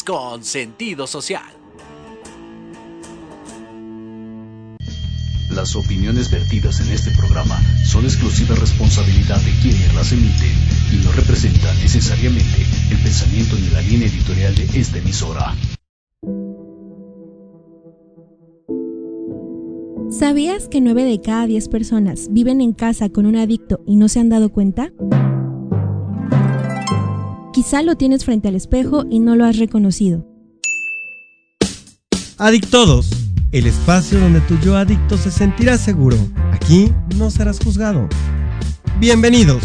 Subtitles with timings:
[0.00, 1.52] Con sentido social.
[5.50, 10.50] Las opiniones vertidas en este programa son exclusiva responsabilidad de quienes las emiten
[10.92, 15.54] y no representan necesariamente el pensamiento ni la línea editorial de esta emisora.
[20.10, 24.08] ¿Sabías que 9 de cada 10 personas viven en casa con un adicto y no
[24.08, 24.90] se han dado cuenta?
[27.62, 30.26] Quizá lo tienes frente al espejo y no lo has reconocido.
[32.36, 33.08] Adictodos,
[33.52, 36.16] el espacio donde tu yo adicto se sentirá seguro.
[36.50, 38.08] Aquí no serás juzgado.
[38.98, 39.62] Bienvenidos.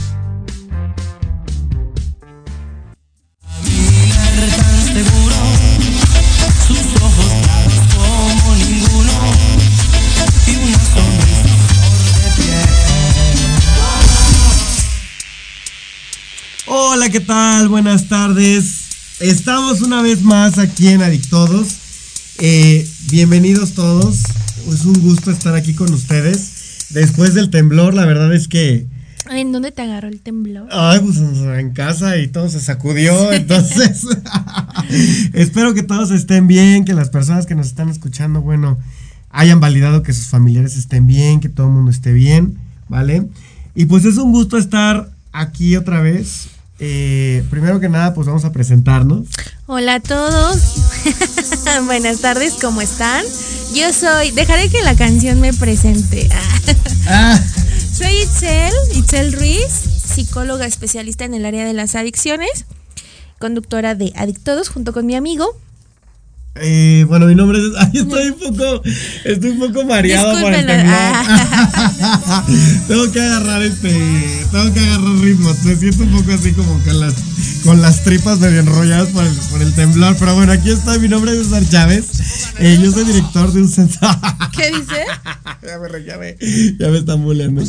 [17.08, 17.70] Hola, ¿qué tal?
[17.70, 18.90] Buenas tardes.
[19.22, 21.78] Estamos una vez más aquí en Adictodos.
[22.38, 24.24] Eh, bienvenidos todos.
[24.68, 26.90] Es un gusto estar aquí con ustedes.
[26.90, 28.88] Después del temblor, la verdad es que...
[29.32, 30.68] ¿En dónde te agarró el temblor?
[30.70, 33.32] Ay, pues en casa y todo se sacudió.
[33.32, 34.06] Entonces,
[35.32, 38.78] espero que todos estén bien, que las personas que nos están escuchando, bueno,
[39.30, 42.58] hayan validado que sus familiares estén bien, que todo el mundo esté bien,
[42.90, 43.30] ¿vale?
[43.76, 46.50] Y pues es un gusto estar aquí otra vez.
[46.80, 49.28] Eh, primero que nada, pues vamos a presentarnos.
[49.66, 50.58] Hola a todos.
[51.86, 53.26] Buenas tardes, ¿cómo están?
[53.74, 54.32] Yo soy.
[54.32, 56.30] Dejaré que la canción me presente.
[57.10, 57.40] Ah,
[57.94, 62.66] Soy Itzel, Itzel Ruiz, psicóloga especialista en el área de las adicciones,
[63.40, 65.58] conductora de Adictodos junto con mi amigo.
[66.62, 67.66] Eh, bueno, mi nombre es.
[67.78, 68.82] Ay, estoy un poco.
[69.24, 70.94] Estoy un poco mareado por el Discúlpenlo.
[70.96, 72.46] Ah.
[72.46, 72.84] temblor.
[72.88, 73.90] tengo que agarrar este.
[74.52, 75.56] Tengo que agarrar ritmo.
[75.64, 77.14] Me siento un poco así como con las.
[77.64, 80.16] Con las tripas medio enrolladas por el, por el temblor.
[80.18, 80.98] Pero bueno, aquí está.
[81.00, 82.06] Mi nombre es César Chávez.
[82.60, 84.08] Eh, yo soy director de un centro.
[84.56, 85.06] ¿Qué dice?
[85.64, 86.38] ya, me, ya, me,
[86.80, 87.62] ya me están bulleando.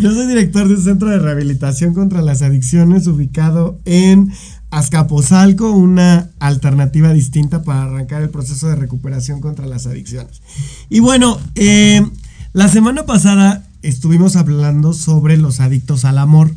[0.00, 4.32] Yo soy director de un centro de rehabilitación contra las adicciones ubicado en
[4.70, 10.42] Azcapotzalco, una alternativa distinta para arrancar el proceso de recuperación contra las adicciones.
[10.90, 12.06] Y bueno, eh,
[12.52, 16.54] la semana pasada estuvimos hablando sobre los adictos al amor.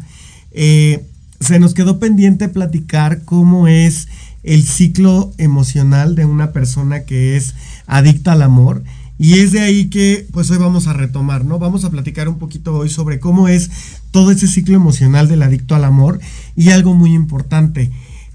[0.52, 1.06] Eh,
[1.40, 4.08] se nos quedó pendiente platicar cómo es
[4.44, 7.56] el ciclo emocional de una persona que es
[7.88, 8.84] adicta al amor.
[9.18, 11.60] Y es de ahí que pues hoy vamos a retomar, ¿no?
[11.60, 13.70] Vamos a platicar un poquito hoy sobre cómo es
[14.10, 16.20] todo ese ciclo emocional del adicto al amor.
[16.56, 17.92] Y algo muy importante,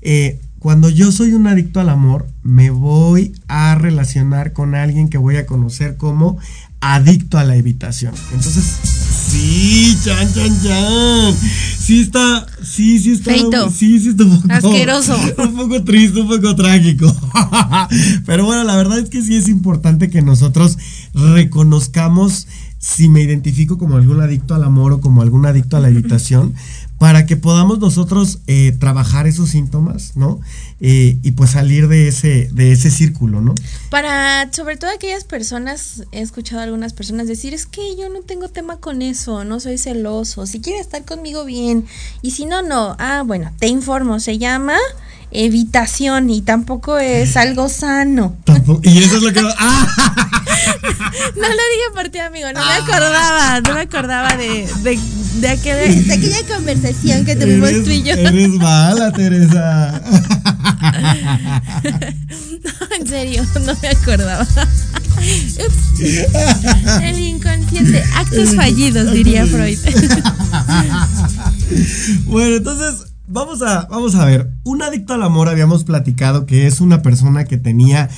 [0.08, 5.18] eh, cuando yo soy un adicto al amor, me voy a relacionar con alguien que
[5.18, 6.38] voy a conocer como
[6.80, 8.14] adicto a la evitación.
[8.32, 11.34] Entonces, sí, chan, chan, chan.
[11.76, 13.32] Sí está, sí, sí está.
[13.32, 13.68] Feito.
[13.70, 14.52] Sí, sí está un poco.
[14.52, 15.16] Asqueroso.
[15.38, 17.12] Un poco triste, un poco trágico.
[18.26, 20.78] Pero bueno, la verdad es que sí es importante que nosotros
[21.14, 22.46] reconozcamos
[22.78, 26.54] si me identifico como algún adicto al amor o como algún adicto a la evitación,
[26.98, 30.40] para que podamos nosotros eh, trabajar esos síntomas, ¿no?
[30.78, 33.54] Eh, y pues salir de ese, de ese círculo, ¿no?
[33.88, 38.20] Para, sobre todo aquellas personas, he escuchado a algunas personas decir, es que yo no
[38.20, 41.86] tengo tema con eso, no soy celoso, si quiere estar conmigo bien,
[42.20, 42.94] y si no, no.
[42.98, 44.76] Ah, bueno, te informo, se llama
[45.30, 48.36] evitación y tampoco es algo sano.
[48.44, 49.40] Tampoco- y eso es lo que...
[49.58, 50.22] ¡Ah!
[51.36, 54.98] No lo dije por ti, amigo, no me acordaba, no me acordaba de, de,
[55.40, 58.14] de, aquel- de aquella conversación que tuvimos Eres, tú y yo.
[58.14, 60.02] eres mala, Teresa.
[62.66, 64.46] No, en serio, no me acordaba.
[67.02, 69.78] El inconsciente, actos fallidos, diría Freud.
[72.26, 74.50] Bueno, entonces vamos a, vamos a ver.
[74.64, 78.08] Un adicto al amor habíamos platicado que es una persona que tenía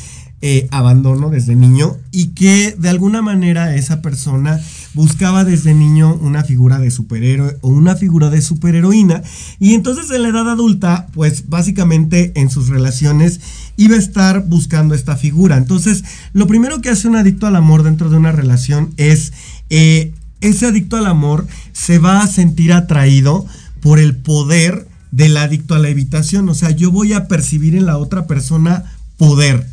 [0.40, 4.60] eh, abandono desde niño y que de alguna manera esa persona
[4.94, 9.22] buscaba desde niño una figura de superhéroe o una figura de superheroína
[9.58, 13.40] y entonces en la edad adulta pues básicamente en sus relaciones
[13.76, 17.82] iba a estar buscando esta figura entonces lo primero que hace un adicto al amor
[17.82, 19.32] dentro de una relación es
[19.70, 23.46] eh, ese adicto al amor se va a sentir atraído
[23.80, 26.48] por el poder del adicto a la evitación.
[26.48, 28.84] O sea, yo voy a percibir en la otra persona
[29.16, 29.66] poder.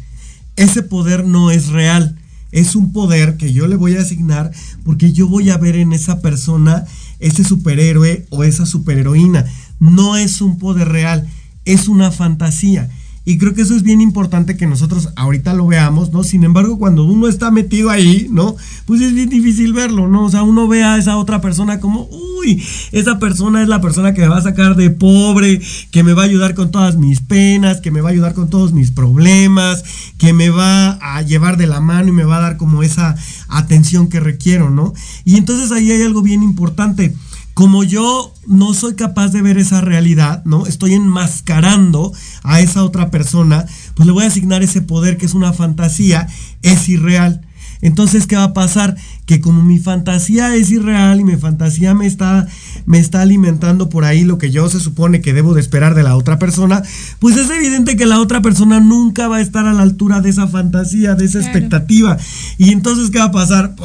[0.55, 2.17] Ese poder no es real.
[2.55, 4.49] Es un poder que yo le voy a asignar
[4.85, 6.85] porque yo voy a ver en esa persona
[7.19, 9.43] ese superhéroe o esa superheroína.
[9.81, 11.27] No es un poder real,
[11.65, 12.89] es una fantasía.
[13.25, 16.23] Y creo que eso es bien importante que nosotros ahorita lo veamos, ¿no?
[16.23, 18.55] Sin embargo, cuando uno está metido ahí, ¿no?
[18.85, 20.25] Pues es bien difícil verlo, ¿no?
[20.25, 22.07] O sea, uno ve a esa otra persona como,
[22.39, 26.13] uy, esa persona es la persona que me va a sacar de pobre, que me
[26.13, 28.91] va a ayudar con todas mis penas, que me va a ayudar con todos mis
[28.91, 29.83] problemas,
[30.19, 33.15] que me va a llevar de la mano y me va a dar como esa
[33.47, 34.93] atención que requiero, ¿no?
[35.23, 37.15] Y entonces ahí hay algo bien importante
[37.55, 40.67] como yo no soy capaz de ver esa realidad, ¿no?
[40.67, 42.13] Estoy enmascarando
[42.43, 43.65] a esa otra persona,
[43.95, 46.27] pues le voy a asignar ese poder que es una fantasía,
[46.61, 47.41] es irreal.
[47.81, 48.95] Entonces, ¿qué va a pasar?
[49.25, 52.47] Que como mi fantasía es irreal y mi fantasía me está,
[52.85, 56.03] me está alimentando por ahí lo que yo se supone que debo de esperar de
[56.03, 56.83] la otra persona,
[57.19, 60.29] pues es evidente que la otra persona nunca va a estar a la altura de
[60.29, 62.17] esa fantasía, de esa expectativa.
[62.57, 63.75] Y entonces, ¿qué va a pasar?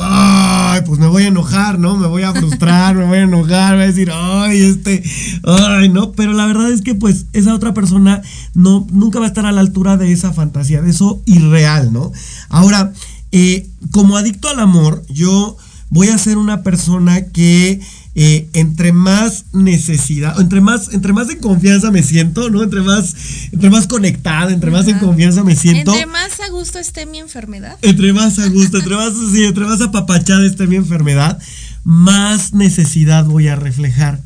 [0.71, 1.97] Ay, pues me voy a enojar, ¿no?
[1.97, 5.03] Me voy a frustrar, me voy a enojar, voy a decir, ay, este,
[5.45, 6.13] ay, ¿no?
[6.13, 8.23] Pero la verdad es que pues esa otra persona
[8.55, 12.13] no, nunca va a estar a la altura de esa fantasía, de eso irreal, ¿no?
[12.49, 12.93] Ahora,
[13.33, 15.57] eh, como adicto al amor, yo
[15.89, 17.81] voy a ser una persona que
[18.17, 22.63] eh, entre más necesidad, entre más, entre más en confianza me siento, ¿no?
[22.63, 23.15] Entre más,
[23.53, 25.93] entre más conectada, entre más en confianza me siento.
[25.93, 27.79] Entre más a gusto esté mi enfermedad.
[27.83, 31.39] Entre más a gusto, entre más, sí, entre más apapachada esté mi enfermedad,
[31.85, 34.21] más necesidad voy a reflejar.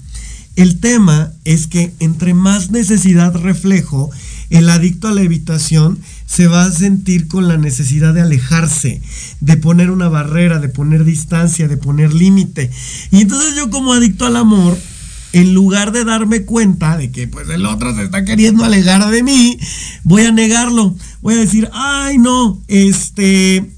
[0.57, 4.11] El tema es que entre más necesidad reflejo,
[4.51, 9.01] el adicto a la evitación se va a sentir con la necesidad de alejarse,
[9.41, 12.71] de poner una barrera, de poner distancia, de poner límite.
[13.11, 14.79] Y entonces yo como adicto al amor,
[15.33, 19.23] en lugar de darme cuenta de que pues el otro se está queriendo alejar de
[19.23, 19.59] mí,
[20.05, 20.97] voy a negarlo.
[21.23, 23.69] Voy a decir, ay no, este,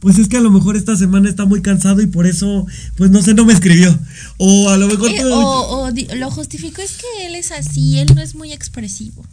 [0.00, 2.66] pues es que a lo mejor esta semana está muy cansado y por eso,
[2.96, 3.96] pues no sé, no me escribió.
[4.36, 5.10] O a lo mejor...
[5.10, 9.24] Eh, o, o lo justificó, es que él es así, él no es muy expresivo.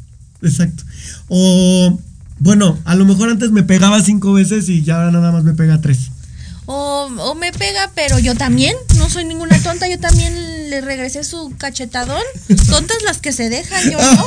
[0.43, 0.83] Exacto.
[1.27, 1.99] O
[2.41, 5.79] bueno, a lo mejor antes me pegaba cinco veces y ya nada más me pega
[5.79, 6.09] tres.
[6.65, 10.33] O, me pega, pero yo también, no soy ninguna tonta, yo también
[10.71, 12.23] le regresé su cachetadón.
[12.67, 14.25] Tontas las que se dejan, yo no.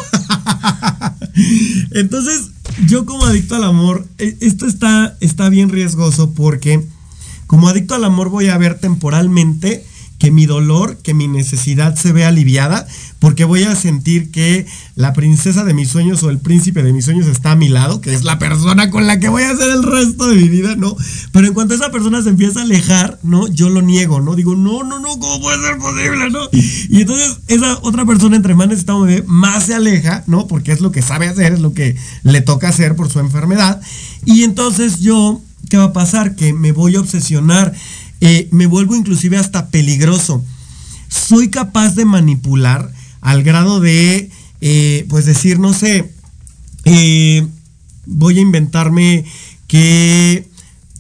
[1.91, 2.51] Entonces,
[2.87, 6.87] yo como adicto al amor, e, esto está, está bien riesgoso porque
[7.49, 9.85] como adicto al amor voy a ver temporalmente
[10.19, 12.87] que mi dolor, que mi necesidad se vea aliviada,
[13.25, 14.67] porque voy a sentir que
[14.97, 18.03] la princesa de mis sueños o el príncipe de mis sueños está a mi lado,
[18.03, 20.77] que es la persona con la que voy a hacer el resto de mi vida,
[20.77, 20.95] ¿no?
[21.33, 23.49] Pero en cuanto esa persona se empieza a alejar, ¿no?
[23.49, 24.35] Yo lo niego, ¿no?
[24.35, 26.41] Digo, no, no, no, ¿cómo puede ser posible, ¿no?
[26.53, 30.47] Y entonces esa otra persona entre más necesita un bebé, más se aleja, ¿no?
[30.47, 33.81] Porque es lo que sabe hacer, es lo que le toca hacer por su enfermedad.
[34.27, 35.41] Y entonces yo,
[35.71, 36.37] ¿qué va a pasar?
[36.37, 37.73] Que me voy a obsesionar
[38.21, 40.45] eh, me vuelvo inclusive hasta peligroso.
[41.09, 42.93] Soy capaz de manipular
[43.25, 46.13] al grado de, eh, pues decir, no sé,
[46.85, 47.45] eh,
[48.05, 49.25] voy a inventarme
[49.67, 50.47] que,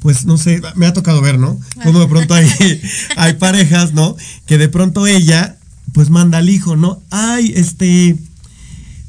[0.00, 1.60] pues no sé, me ha tocado ver, ¿no?
[1.84, 2.50] Como de pronto hay,
[3.16, 4.16] hay parejas, ¿no?
[4.46, 5.58] Que de pronto ella,
[5.92, 7.02] pues manda al hijo, ¿no?
[7.10, 8.16] Ay, este,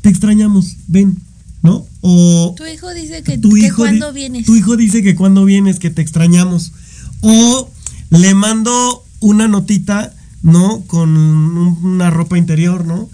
[0.01, 1.17] te extrañamos, ven,
[1.63, 1.87] ¿no?
[2.01, 2.53] O...
[2.57, 4.45] Tu hijo dice que, tu hijo cuando vienes.
[4.45, 6.73] Tu hijo dice que cuando vienes, que te extrañamos.
[7.21, 7.71] O
[8.09, 10.13] le mando una notita,
[10.45, 10.83] ¿no?
[10.85, 13.09] Con una ropa interior, ¿no?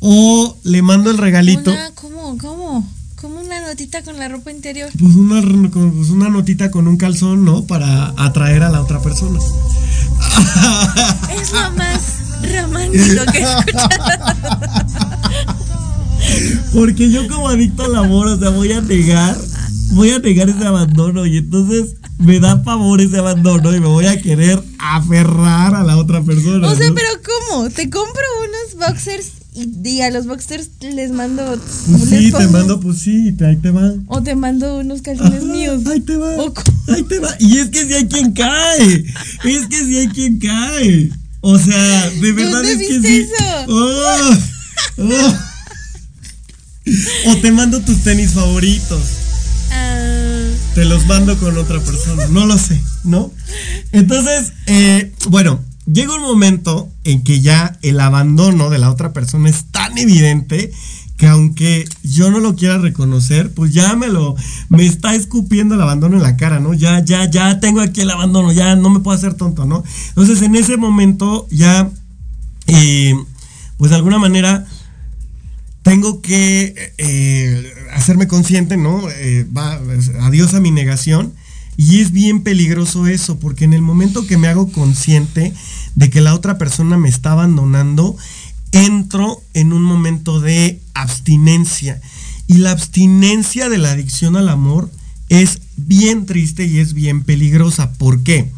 [0.00, 1.74] O le mando el regalito.
[1.94, 2.36] ¿Cómo?
[2.38, 2.86] ¿Cómo?
[3.20, 4.90] ¿Cómo una notita con la ropa interior?
[4.98, 7.64] Pues una, pues una notita con un calzón, ¿no?
[7.64, 9.38] Para atraer a la otra persona.
[11.34, 13.94] Es lo más romántico que he escuchado.
[16.74, 19.38] Porque yo como adicto al amor, o sea, voy a negar,
[19.92, 24.06] voy a negar ese abandono y entonces me da favor ese abandono y me voy
[24.06, 26.68] a querer aferrar a la otra persona.
[26.68, 27.70] O sea, pero ¿cómo?
[27.70, 31.44] Te compro unos boxers y, a los boxers les mando.
[31.46, 33.92] Pues sí, te mando, pues sí, ahí te va.
[34.08, 35.82] O te mando unos calzones míos.
[35.86, 36.34] Ahí te va.
[36.88, 37.30] ahí te va.
[37.38, 39.04] Y es que si hay quien cae.
[39.44, 41.10] Es que si hay quien cae.
[41.40, 43.16] O sea, de verdad es que sí.
[43.20, 43.44] Eso?
[43.68, 44.36] Oh,
[44.98, 45.34] oh.
[47.28, 49.23] O te mando tus tenis favoritos.
[50.74, 52.26] Te los mando con otra persona.
[52.26, 53.30] No lo sé, ¿no?
[53.92, 59.48] Entonces, eh, bueno, llega un momento en que ya el abandono de la otra persona
[59.48, 60.72] es tan evidente
[61.16, 64.34] que aunque yo no lo quiera reconocer, pues ya me lo,
[64.68, 66.74] me está escupiendo el abandono en la cara, ¿no?
[66.74, 69.84] Ya, ya, ya tengo aquí el abandono, ya no me puedo hacer tonto, ¿no?
[70.08, 71.88] Entonces en ese momento ya,
[72.66, 73.14] eh,
[73.76, 74.66] pues de alguna manera
[75.84, 79.08] tengo que eh, hacerme consciente, ¿no?
[79.10, 79.78] Eh, va,
[80.22, 81.34] adiós a mi negación.
[81.76, 85.52] Y es bien peligroso eso, porque en el momento que me hago consciente
[85.94, 88.16] de que la otra persona me está abandonando,
[88.72, 92.00] entro en un momento de abstinencia.
[92.46, 94.90] Y la abstinencia de la adicción al amor
[95.28, 97.92] es bien triste y es bien peligrosa.
[97.92, 98.50] ¿Por qué?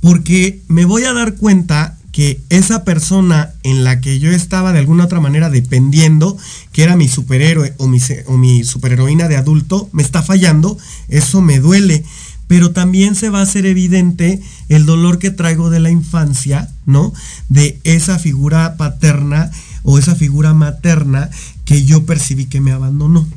[0.00, 4.80] Porque me voy a dar cuenta que esa persona en la que yo estaba de
[4.80, 6.36] alguna otra manera dependiendo,
[6.72, 11.42] que era mi superhéroe o mi, o mi superheroína de adulto, me está fallando, eso
[11.42, 12.04] me duele.
[12.48, 17.12] Pero también se va a hacer evidente el dolor que traigo de la infancia, ¿no?
[17.50, 19.52] De esa figura paterna
[19.84, 21.30] o esa figura materna
[21.64, 23.28] que yo percibí que me abandonó.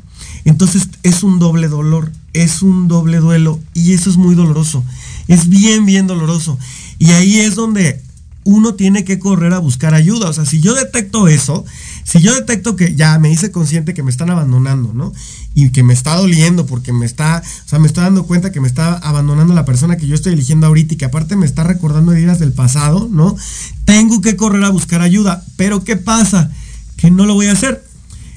[0.44, 4.82] Entonces es un doble dolor, es un doble duelo y eso es muy doloroso.
[5.28, 6.58] Es bien, bien doloroso.
[6.98, 8.02] Y ahí es donde
[8.44, 10.28] uno tiene que correr a buscar ayuda.
[10.28, 11.64] O sea, si yo detecto eso,
[12.04, 15.12] si yo detecto que ya me hice consciente que me están abandonando, ¿no?
[15.54, 18.60] Y que me está doliendo porque me está, o sea, me estoy dando cuenta que
[18.60, 21.62] me está abandonando la persona que yo estoy eligiendo ahorita y que aparte me está
[21.64, 23.36] recordando heridas del pasado, ¿no?
[23.84, 25.44] Tengo que correr a buscar ayuda.
[25.56, 26.50] Pero ¿qué pasa?
[26.96, 27.84] Que no lo voy a hacer.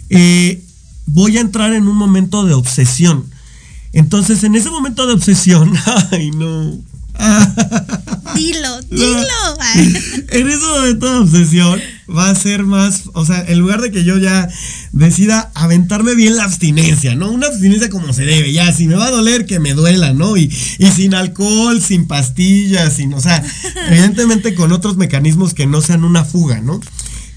[0.10, 0.64] Eh,
[1.08, 3.26] voy a entrar en un momento de obsesión.
[3.94, 5.74] Entonces, en ese momento de obsesión,
[6.12, 6.78] ay, no.
[8.36, 9.18] Dilo, dilo.
[10.30, 14.04] en ese momento de obsesión va a ser más, o sea, en lugar de que
[14.04, 14.50] yo ya
[14.92, 17.32] decida aventarme bien la abstinencia, ¿no?
[17.32, 20.36] Una abstinencia como se debe, ya, si me va a doler, que me duela, ¿no?
[20.38, 23.44] Y, y sin alcohol, sin pastillas, sin, o sea,
[23.90, 26.82] evidentemente con otros mecanismos que no sean una fuga, ¿no?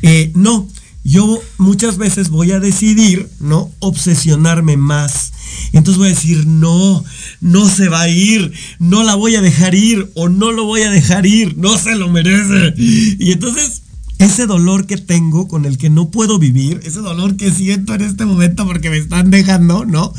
[0.03, 0.69] Eh, no,
[1.05, 3.71] yo muchas veces voy a decidir, ¿no?
[3.79, 5.33] Obsesionarme más.
[5.73, 7.05] Entonces voy a decir, no,
[7.41, 10.83] no se va a ir, no la voy a dejar ir o no lo voy
[10.83, 12.75] a dejar ir, no se lo merece.
[12.77, 13.83] Y entonces
[14.19, 18.03] ese dolor que tengo con el que no puedo vivir, ese dolor que siento en
[18.03, 20.13] este momento porque me están dejando, ¿no?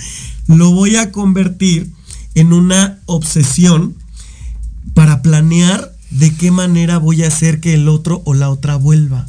[0.48, 1.92] Lo voy a convertir
[2.34, 3.96] en una obsesión
[4.94, 9.28] para planear de qué manera voy a hacer que el otro o la otra vuelva.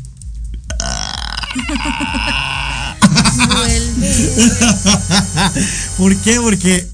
[5.96, 6.38] ¿Por qué?
[6.40, 6.86] Porque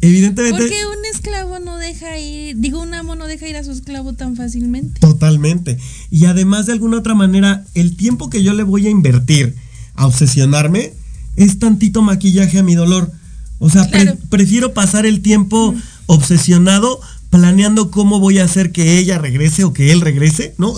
[0.00, 0.58] evidentemente...
[0.58, 4.14] Porque un esclavo no deja ir, digo, un amo no deja ir a su esclavo
[4.14, 5.00] tan fácilmente.
[5.00, 5.78] Totalmente.
[6.10, 9.54] Y además de alguna otra manera, el tiempo que yo le voy a invertir
[9.94, 10.92] a obsesionarme
[11.36, 13.12] es tantito maquillaje a mi dolor.
[13.58, 13.88] O sea,
[14.30, 15.74] prefiero pasar el tiempo
[16.06, 17.00] obsesionado
[17.30, 20.74] planeando cómo voy a hacer que ella regrese o que él regrese, ¿no?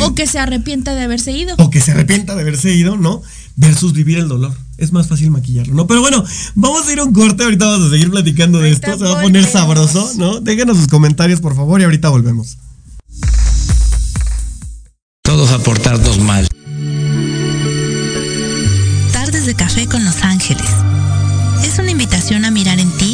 [0.00, 1.54] O, que se arrepienta de haberse ido.
[1.58, 3.22] O que se arrepienta de haberse ido, ¿no?
[3.56, 4.54] Versus vivir el dolor.
[4.76, 5.86] Es más fácil maquillarlo, ¿no?
[5.86, 6.22] Pero bueno,
[6.54, 9.18] vamos a ir a un corte, ahorita vamos a seguir platicando de esto, se va
[9.18, 10.40] a poner sabroso, ¿no?
[10.40, 12.58] Déjenos sus comentarios, por favor, y ahorita volvemos.
[15.22, 16.46] Todos aportarnos mal.
[19.12, 20.68] Tardes de café con Los Ángeles.
[21.64, 23.13] Es una invitación a mirar en ti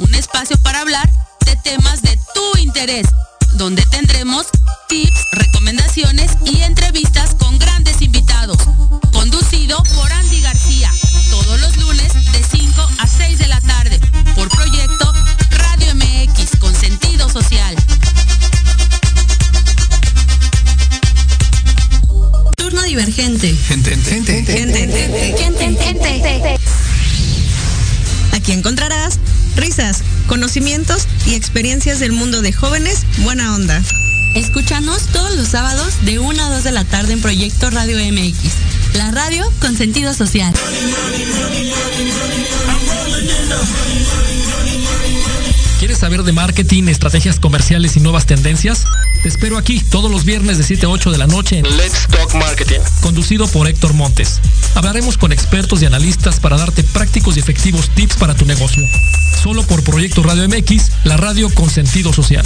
[0.00, 1.08] Un espacio para hablar
[1.46, 3.06] de temas de tu interés,
[3.52, 4.48] donde tendremos
[4.88, 6.32] tips, recomendaciones
[30.72, 33.82] conocimientos y experiencias del mundo de jóvenes buena onda.
[34.34, 38.38] Escúchanos todos los sábados de 1 a 2 de la tarde en Proyecto Radio MX,
[38.94, 40.54] la radio con sentido social.
[45.78, 48.86] ¿Quieres saber de marketing, estrategias comerciales y nuevas tendencias?
[49.22, 52.08] Te espero aquí todos los viernes de 7 a 8 de la noche en Let's
[52.10, 54.40] Talk Marketing, conducido por Héctor Montes.
[54.74, 58.82] Hablaremos con expertos y analistas para darte prácticos y efectivos tips para tu negocio.
[59.40, 62.44] Solo por Proyecto Radio MX, la radio con sentido social.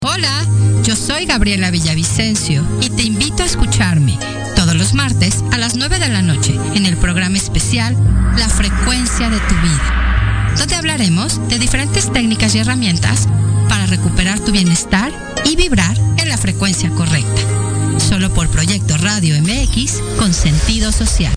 [0.00, 0.48] Hola,
[0.82, 4.18] yo soy Gabriela Villavicencio y te invito a escucharme
[4.56, 7.96] todos los martes a las 9 de la noche en el programa especial
[8.36, 10.09] La frecuencia de tu vida,
[10.58, 13.28] donde hablaremos de diferentes técnicas y herramientas
[13.68, 15.12] para recuperar tu bienestar
[15.44, 17.42] y vibrar en la frecuencia correcta.
[17.98, 21.34] Solo por Proyecto Radio MX con sentido social.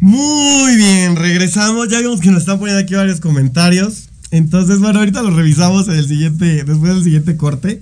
[0.00, 1.88] Muy bien, regresamos.
[1.88, 4.11] Ya vimos que nos están poniendo aquí varios comentarios.
[4.32, 7.80] Entonces, bueno, ahorita los revisamos en el siguiente, después del siguiente corte.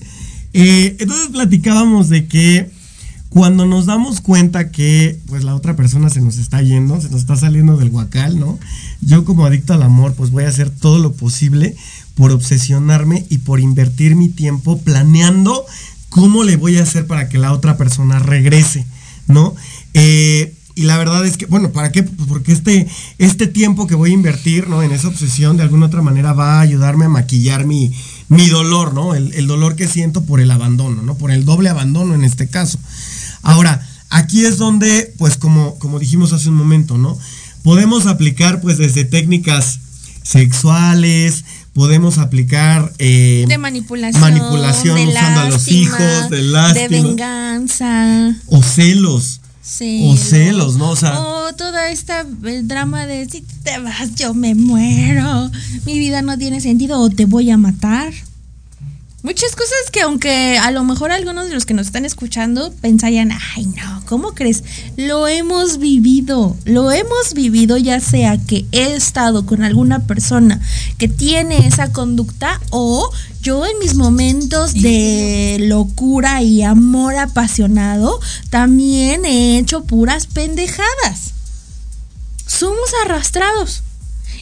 [0.52, 2.68] Eh, entonces platicábamos de que
[3.28, 7.20] cuando nos damos cuenta que pues la otra persona se nos está yendo, se nos
[7.20, 8.58] está saliendo del guacal, ¿no?
[9.00, 11.76] Yo como adicto al amor, pues voy a hacer todo lo posible
[12.16, 15.64] por obsesionarme y por invertir mi tiempo planeando
[16.08, 18.84] cómo le voy a hacer para que la otra persona regrese,
[19.28, 19.54] ¿no?
[19.94, 22.02] Eh, y la verdad es que, bueno, ¿para qué?
[22.02, 22.88] Pues porque este,
[23.18, 24.82] este tiempo que voy a invertir, ¿no?
[24.82, 27.92] En esa obsesión, de alguna otra manera va a ayudarme a maquillar mi,
[28.28, 29.14] mi dolor, ¿no?
[29.14, 31.18] El, el dolor que siento por el abandono, ¿no?
[31.18, 32.78] Por el doble abandono en este caso.
[33.42, 37.18] Ahora, aquí es donde, pues como, como dijimos hace un momento, ¿no?
[37.62, 39.80] Podemos aplicar pues desde técnicas
[40.22, 47.02] sexuales, podemos aplicar eh, de manipulación, manipulación de usando a los hijos, de lástima, de
[47.02, 49.42] venganza o celos.
[50.02, 50.90] O celos, ¿no?
[50.90, 55.50] O sea, o toda esta el drama de si te vas yo me muero,
[55.86, 58.12] mi vida no tiene sentido o te voy a matar.
[59.22, 63.30] Muchas cosas que aunque a lo mejor algunos de los que nos están escuchando pensarían,
[63.54, 64.64] ay no, ¿cómo crees?
[64.96, 70.58] Lo hemos vivido, lo hemos vivido ya sea que he estado con alguna persona
[70.96, 73.10] que tiene esa conducta o
[73.42, 81.34] yo en mis momentos de locura y amor apasionado también he hecho puras pendejadas.
[82.46, 83.82] Somos arrastrados.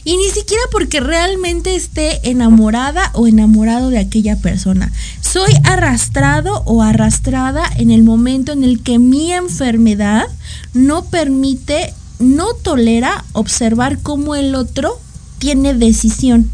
[0.03, 4.91] Y ni siquiera porque realmente esté enamorada o enamorado de aquella persona.
[5.21, 10.27] Soy arrastrado o arrastrada en el momento en el que mi enfermedad
[10.73, 14.99] no permite, no tolera observar cómo el otro
[15.37, 16.49] tiene decisión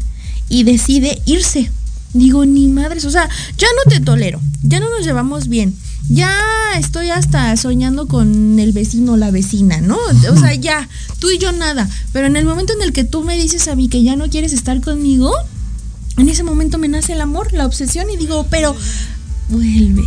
[0.48, 1.70] y decide irse.
[2.12, 3.28] Digo, ni madres, o sea,
[3.58, 5.76] ya no te tolero, ya no nos llevamos bien
[6.08, 6.32] ya
[6.78, 9.98] estoy hasta soñando con el vecino o la vecina, ¿no?
[10.30, 10.88] O sea, ya,
[11.18, 11.88] tú y yo nada.
[12.12, 14.28] Pero en el momento en el que tú me dices a mí que ya no
[14.28, 15.32] quieres estar conmigo,
[16.16, 18.76] en ese momento me nace el amor, la obsesión y digo, pero
[19.48, 20.04] vuelve.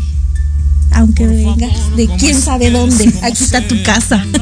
[0.91, 4.25] Aunque vengas de quién sabe dónde, aquí está tu casa.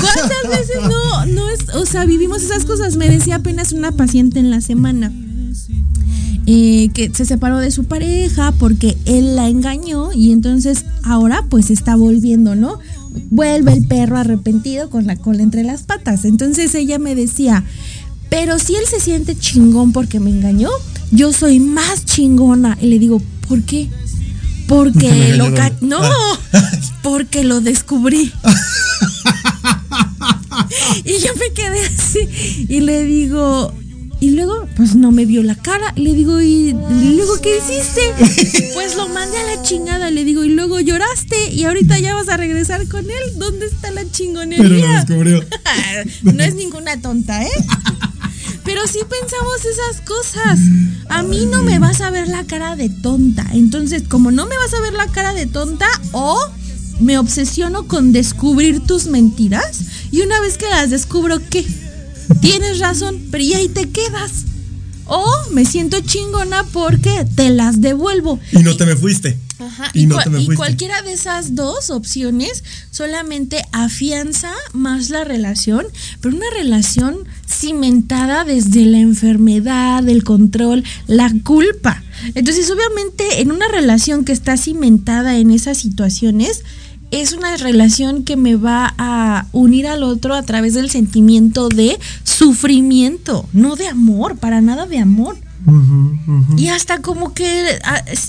[0.00, 2.96] ¿Cuántas veces no, no es, o sea, vivimos esas cosas?
[2.96, 5.12] Me decía apenas una paciente en la semana
[6.50, 11.68] eh, que se separó de su pareja porque él la engañó y entonces ahora pues
[11.68, 12.78] está volviendo, ¿no?
[13.28, 16.24] Vuelve el perro arrepentido con la cola entre las patas.
[16.24, 17.64] Entonces ella me decía,
[18.30, 20.70] pero si él se siente chingón porque me engañó,
[21.10, 22.78] yo soy más chingona.
[22.80, 23.90] Y le digo, ¿por qué?
[24.66, 25.50] Porque lo...
[25.82, 26.00] No,
[27.02, 28.32] porque lo descubrí.
[31.04, 33.74] y yo me quedé así y le digo,
[34.20, 35.92] y luego, pues no me vio la cara.
[35.94, 38.68] Le digo, ¿y luego qué hiciste?
[38.74, 40.10] Pues lo mandé a la chingada.
[40.10, 41.50] Le digo, y luego lloraste.
[41.52, 43.38] Y ahorita ya vas a regresar con él.
[43.38, 44.62] ¿Dónde está la chingonería?
[44.62, 45.44] Pero lo descubrió.
[46.22, 47.50] no es ninguna tonta, ¿eh?
[48.64, 50.58] Pero sí pensamos esas cosas.
[51.08, 53.46] A mí no me vas a ver la cara de tonta.
[53.52, 56.38] Entonces, como no me vas a ver la cara de tonta, o
[57.00, 59.82] me obsesiono con descubrir tus mentiras.
[60.10, 61.64] Y una vez que las descubro, ¿qué?
[62.40, 64.44] Tienes razón, pero y ahí te quedas.
[65.06, 68.38] O me siento chingona porque te las devuelvo.
[68.52, 69.38] Y no te me fuiste.
[69.58, 69.90] Ajá.
[69.94, 70.06] Y,
[70.54, 75.86] cualquiera de esas dos opciones solamente afianza más la relación,
[76.20, 82.02] pero una relación cimentada desde la enfermedad, el control, la culpa.
[82.34, 86.62] Entonces, obviamente, en una relación que está cimentada en esas situaciones,
[87.10, 91.98] es una relación que me va a unir al otro a través del sentimiento de
[92.24, 95.36] sufrimiento, no de amor, para nada de amor.
[96.56, 97.78] Y hasta como que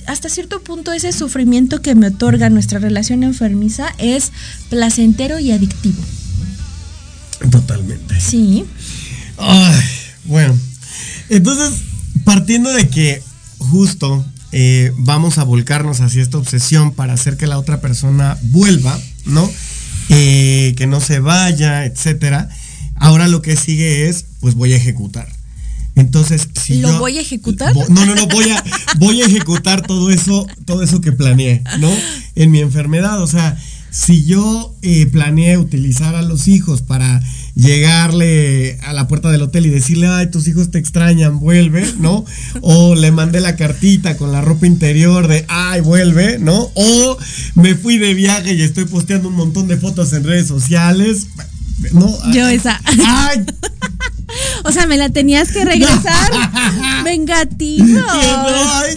[0.08, 4.32] hasta cierto punto ese sufrimiento que me otorga nuestra relación enfermiza es
[4.70, 6.02] placentero y adictivo.
[7.50, 8.20] Totalmente.
[8.20, 8.65] Sí.
[9.38, 9.80] Ay,
[10.26, 10.58] bueno,
[11.30, 11.82] entonces
[12.26, 13.24] partiendo de que
[13.58, 18.99] justo eh, vamos a volcarnos hacia esta obsesión para hacer que la otra persona vuelva,
[19.25, 19.49] ¿no?
[20.09, 22.49] Eh, que no se vaya, etcétera.
[22.95, 25.29] Ahora lo que sigue es, pues voy a ejecutar.
[25.95, 27.75] Entonces, si ¿Lo voy a ejecutar?
[27.75, 28.63] no, no, no, voy a,
[28.97, 31.91] voy a ejecutar todo eso, todo eso que planeé, ¿no?
[32.35, 33.21] En mi enfermedad.
[33.21, 33.57] O sea,
[33.91, 37.21] si yo eh, planeé utilizar a los hijos para
[37.55, 42.25] llegarle a la puerta del hotel y decirle, ay, tus hijos te extrañan, vuelve, ¿no?
[42.62, 46.69] O le mandé la cartita con la ropa interior de, ay, vuelve, ¿no?
[46.75, 47.17] O
[47.55, 51.27] me fui de viaje y estoy posteando un montón de fotos en redes sociales.
[51.93, 52.79] No, yo esa.
[52.85, 53.45] Ay.
[54.63, 56.31] O sea, me la tenías que regresar.
[57.03, 57.99] Vengativo.
[58.07, 58.95] Ay,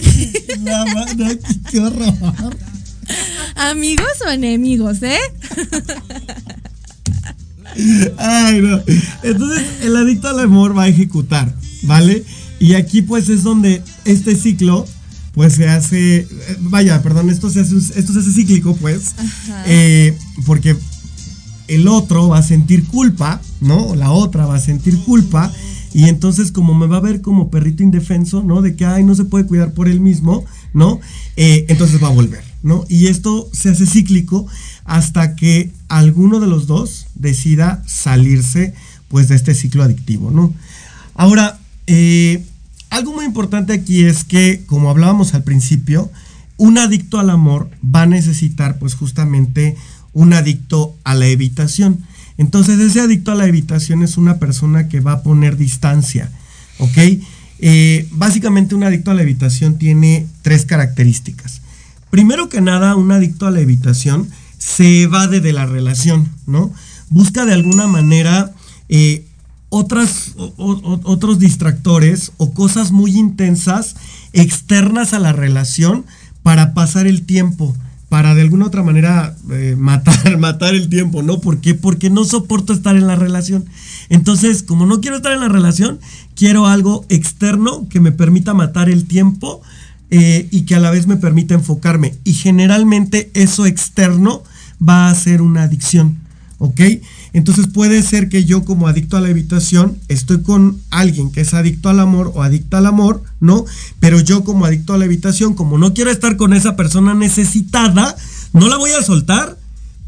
[1.71, 2.13] qué horror.
[3.55, 5.19] Amigos o enemigos, ¿eh?
[8.17, 8.81] Ay, no.
[9.23, 12.23] Entonces, el adicto al amor va a ejecutar, ¿vale?
[12.59, 14.85] Y aquí, pues, es donde este ciclo,
[15.33, 16.27] pues, se hace.
[16.61, 19.15] Vaya, perdón, esto se hace, esto se hace cíclico, pues.
[19.65, 20.75] eh, porque
[21.67, 23.95] el otro va a sentir culpa, ¿no?
[23.95, 25.51] La otra va a sentir culpa.
[25.93, 28.61] Y entonces, como me va a ver como perrito indefenso, ¿no?
[28.61, 30.99] De que, ay, no se puede cuidar por él mismo, ¿no?
[31.35, 32.83] Eh, entonces va a volver, ¿no?
[32.89, 34.47] Y esto se hace cíclico
[34.85, 38.73] hasta que alguno de los dos decida salirse,
[39.07, 40.53] pues, de este ciclo adictivo, ¿no?
[41.15, 42.43] Ahora, eh,
[42.89, 46.11] algo muy importante aquí es que, como hablábamos al principio,
[46.57, 49.75] un adicto al amor va a necesitar, pues, justamente
[50.13, 51.99] un adicto a la evitación.
[52.37, 56.31] Entonces, ese adicto a la evitación es una persona que va a poner distancia,
[56.79, 56.97] ¿ok?
[57.59, 61.61] Eh, básicamente, un adicto a la evitación tiene tres características.
[62.09, 64.27] Primero que nada, un adicto a la evitación
[64.63, 66.71] se evade de la relación, ¿no?
[67.09, 68.53] Busca de alguna manera
[68.87, 69.25] eh,
[69.69, 73.95] otras, otros distractores o cosas muy intensas
[74.31, 76.05] externas a la relación
[76.43, 77.75] para pasar el tiempo,
[78.07, 81.41] para de alguna otra manera eh, matar, matar el tiempo, ¿no?
[81.41, 81.75] ¿Por qué?
[81.75, 83.65] Porque no soporto estar en la relación.
[84.09, 85.99] Entonces, como no quiero estar en la relación,
[86.35, 89.61] quiero algo externo que me permita matar el tiempo
[90.09, 92.15] eh, y que a la vez me permita enfocarme.
[92.23, 94.43] Y generalmente eso externo
[94.87, 96.17] va a ser una adicción,
[96.57, 96.81] ¿ok?
[97.33, 101.53] Entonces puede ser que yo como adicto a la evitación estoy con alguien que es
[101.53, 103.65] adicto al amor o adicta al amor, ¿no?
[103.99, 108.15] Pero yo como adicto a la evitación, como no quiero estar con esa persona necesitada,
[108.53, 109.57] no la voy a soltar,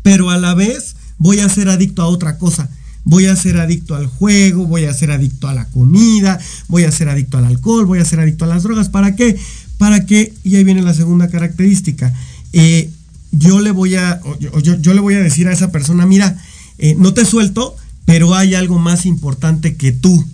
[0.04, 2.70] pero a la vez voy a ser adicto a otra cosa.
[3.08, 6.92] Voy a ser adicto al juego, voy a ser adicto a la comida, voy a
[6.92, 8.90] ser adicto al alcohol, voy a ser adicto a las drogas.
[8.90, 9.38] ¿Para qué?
[9.78, 12.14] Para que, y ahí viene la segunda característica,
[12.54, 12.90] eh,
[13.38, 16.38] yo le voy a, yo- yo le voy a decir a esa persona, mira,
[16.78, 20.26] eh, no te suelto, pero hay algo más importante que tú.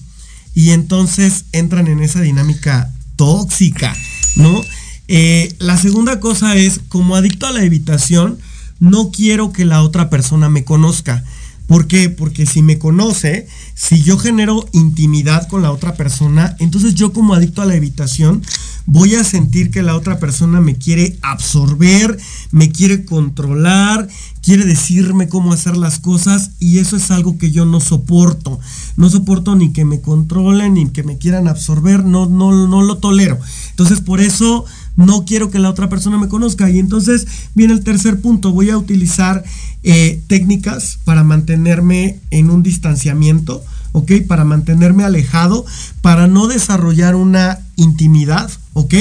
[0.54, 3.96] Y entonces entran en esa dinámica tóxica,
[4.36, 4.62] ¿no?
[5.08, 8.38] Eh, la segunda cosa es, como adicto a la evitación,
[8.80, 11.24] no quiero que la otra persona me conozca.
[11.72, 12.10] ¿Por qué?
[12.10, 17.34] Porque si me conoce, si yo genero intimidad con la otra persona, entonces yo como
[17.34, 18.44] adicto a la evitación
[18.86, 22.20] voy a sentir que la otra persona me quiere absorber,
[22.52, 24.10] me quiere controlar,
[24.42, 28.60] quiere decirme cómo hacer las cosas y eso es algo que yo no soporto.
[28.98, 32.98] No soporto ni que me controlen, ni que me quieran absorber, no, no, no lo
[32.98, 33.40] tolero.
[33.70, 36.70] Entonces por eso no quiero que la otra persona me conozca.
[36.70, 39.44] Y entonces viene el tercer punto, voy a utilizar
[39.84, 44.12] eh, técnicas para mantenerme en un distanciamiento, ¿ok?
[44.28, 45.66] Para mantenerme alejado,
[46.02, 48.94] para no desarrollar una intimidad, ¿ok?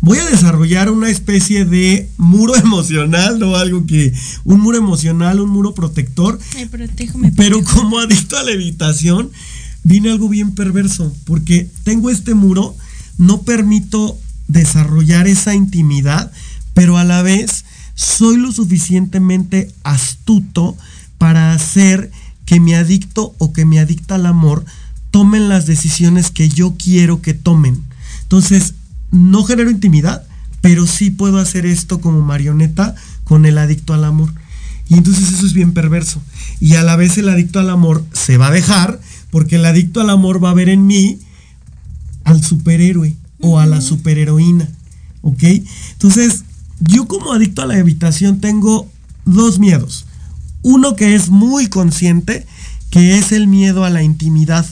[0.00, 3.56] Voy a desarrollar una especie de muro emocional, ¿no?
[3.56, 4.12] Algo que,
[4.44, 7.80] un muro emocional, un muro protector, Me protejo, me pero protejo.
[7.80, 9.30] como adicto a la evitación,
[9.82, 12.76] viene algo bien perverso, porque tengo este muro,
[13.18, 14.18] no permito
[14.52, 16.32] desarrollar esa intimidad,
[16.74, 20.76] pero a la vez soy lo suficientemente astuto
[21.18, 22.10] para hacer
[22.46, 24.64] que mi adicto o que mi adicta al amor
[25.10, 27.82] tomen las decisiones que yo quiero que tomen.
[28.22, 28.74] Entonces,
[29.10, 30.24] no genero intimidad,
[30.60, 34.32] pero sí puedo hacer esto como marioneta con el adicto al amor.
[34.88, 36.20] Y entonces eso es bien perverso.
[36.58, 40.00] Y a la vez el adicto al amor se va a dejar porque el adicto
[40.00, 41.20] al amor va a ver en mí
[42.24, 44.68] al superhéroe o a la superheroína.
[45.22, 45.42] ¿Ok?
[45.92, 46.44] Entonces,
[46.80, 48.88] yo como adicto a la evitación tengo
[49.24, 50.06] dos miedos.
[50.62, 52.46] Uno que es muy consciente,
[52.90, 54.66] que es el miedo a la intimidad.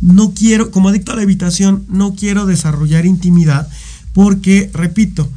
[0.00, 3.68] No quiero, como adicto a la evitación, no quiero desarrollar intimidad
[4.12, 5.28] porque, repito,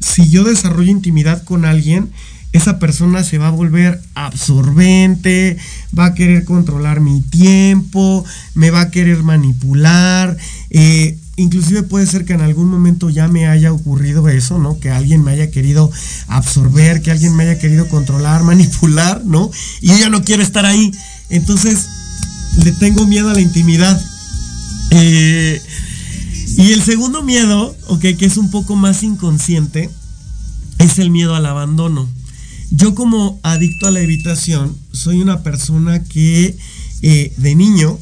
[0.00, 2.10] si yo desarrollo intimidad con alguien,
[2.52, 5.56] esa persona se va a volver absorbente,
[5.96, 10.36] va a querer controlar mi tiempo, me va a querer manipular,
[10.70, 14.78] eh, inclusive puede ser que en algún momento ya me haya ocurrido eso, ¿no?
[14.78, 15.90] Que alguien me haya querido
[16.28, 19.50] absorber, que alguien me haya querido controlar, manipular, ¿no?
[19.80, 20.92] Y yo ya no quiero estar ahí.
[21.28, 21.86] Entonces,
[22.64, 24.00] le tengo miedo a la intimidad.
[24.90, 25.60] Eh,
[26.56, 29.88] y el segundo miedo, ok, que es un poco más inconsciente,
[30.78, 32.08] es el miedo al abandono.
[32.70, 36.56] Yo como adicto a la evitación, soy una persona que
[37.02, 37.98] eh, de niño,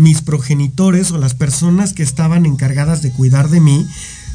[0.00, 3.86] mis progenitores o las personas que estaban encargadas de cuidar de mí,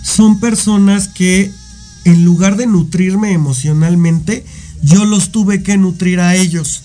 [0.04, 1.52] son personas que
[2.06, 4.46] en lugar de nutrirme emocionalmente,
[4.84, 6.84] yo los tuve que nutrir a ellos.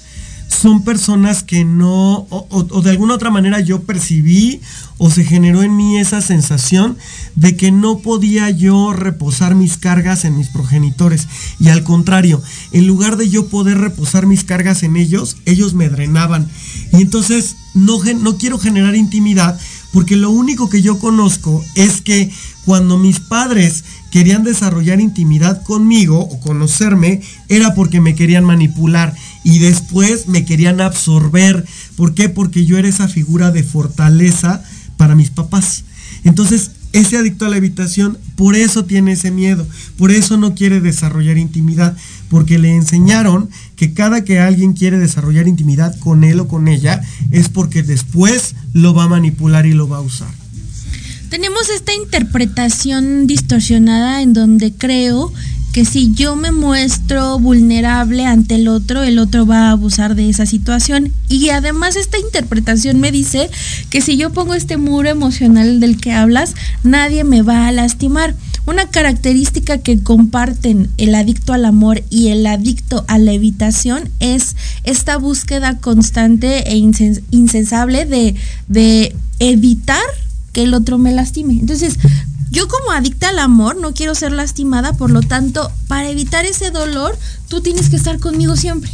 [0.60, 4.60] Son personas que no, o, de alguna otra manera yo percibí
[4.98, 6.98] o se generó en mí esa sensación
[7.34, 11.28] de que no podía yo reposar mis cargas en mis progenitores.
[11.58, 12.42] Y al contrario,
[12.72, 16.46] en lugar de yo poder reposar mis cargas en ellos, ellos me drenaban.
[16.92, 19.58] Y entonces no, no quiero generar intimidad
[19.92, 22.30] porque lo único que yo conozco es que
[22.64, 29.14] cuando mis padres querían desarrollar intimidad conmigo o conocerme, era porque me querían manipular
[29.44, 31.64] y después me querían absorber.
[31.96, 32.28] ¿Por qué?
[32.28, 34.62] Porque yo era esa figura de fortaleza
[34.96, 35.84] para mis papás.
[36.24, 40.80] Entonces, ese adicto a la habitación, por eso tiene ese miedo, por eso no quiere
[40.80, 41.96] desarrollar intimidad,
[42.28, 47.00] porque le enseñaron que cada que alguien quiere desarrollar intimidad con él o con ella,
[47.30, 50.28] es porque después lo va a manipular y lo va a usar.
[51.28, 55.32] Tenemos esta interpretación distorsionada en donde creo
[55.72, 60.28] que si yo me muestro vulnerable ante el otro, el otro va a abusar de
[60.28, 61.12] esa situación.
[61.28, 63.50] Y además esta interpretación me dice
[63.88, 68.34] que si yo pongo este muro emocional del que hablas, nadie me va a lastimar.
[68.66, 74.56] Una característica que comparten el adicto al amor y el adicto a la evitación es
[74.84, 78.34] esta búsqueda constante e insensable de,
[78.68, 80.02] de evitar
[80.52, 81.54] que el otro me lastime.
[81.54, 81.94] Entonces,
[82.50, 86.70] yo como adicta al amor no quiero ser lastimada, por lo tanto, para evitar ese
[86.70, 87.16] dolor,
[87.48, 88.90] tú tienes que estar conmigo siempre.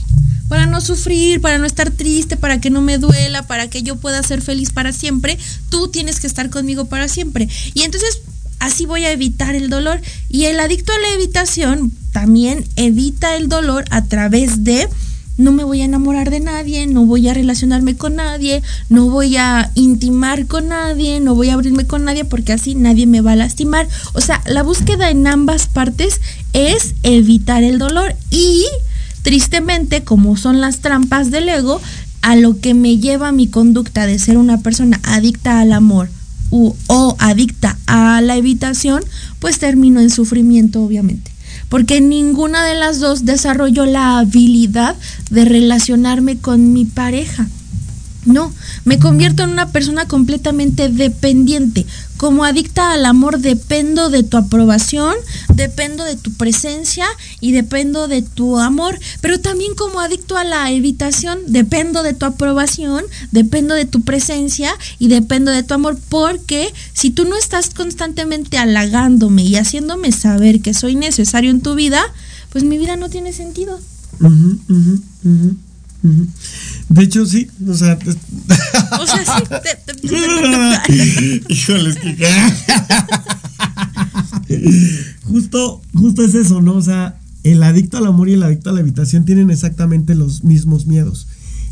[0.48, 3.96] Para no sufrir, para no estar triste, para que no me duela, para que yo
[3.96, 5.38] pueda ser feliz para siempre,
[5.70, 7.48] tú tienes que estar conmigo para siempre.
[7.74, 8.20] Y entonces
[8.58, 10.00] así voy a evitar el dolor.
[10.28, 14.88] Y el adicto a la evitación también evita el dolor a través de
[15.38, 19.36] no me voy a enamorar de nadie, no voy a relacionarme con nadie, no voy
[19.36, 23.32] a intimar con nadie, no voy a abrirme con nadie porque así nadie me va
[23.32, 23.86] a lastimar.
[24.14, 26.20] O sea, la búsqueda en ambas partes
[26.52, 28.64] es evitar el dolor y
[29.22, 31.80] tristemente, como son las trampas del ego,
[32.22, 36.08] a lo que me lleva mi conducta de ser una persona adicta al amor
[36.50, 39.04] o adicta a la evitación,
[39.40, 41.35] pues termino en sufrimiento, obviamente
[41.76, 44.96] porque ninguna de las dos desarrolló la habilidad
[45.28, 47.48] de relacionarme con mi pareja.
[48.24, 48.50] No,
[48.86, 51.84] me convierto en una persona completamente dependiente.
[52.16, 55.14] Como adicta al amor dependo de tu aprobación,
[55.54, 57.06] dependo de tu presencia
[57.40, 58.98] y dependo de tu amor.
[59.20, 64.72] Pero también como adicto a la evitación dependo de tu aprobación, dependo de tu presencia
[64.98, 65.98] y dependo de tu amor.
[66.08, 71.74] Porque si tú no estás constantemente halagándome y haciéndome saber que soy necesario en tu
[71.74, 72.02] vida,
[72.50, 73.78] pues mi vida no tiene sentido.
[76.88, 77.98] De hecho, sí, o sea.
[79.00, 79.42] O sea,
[80.02, 81.42] sí.
[81.48, 82.28] Híjoles, que.
[85.24, 86.74] justo, justo es eso, ¿no?
[86.74, 90.44] O sea, el adicto al amor y el adicto a la habitación tienen exactamente los
[90.44, 91.26] mismos miedos.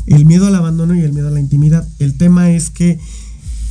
[0.05, 1.87] El miedo al abandono y el miedo a la intimidad.
[1.99, 2.99] El tema es que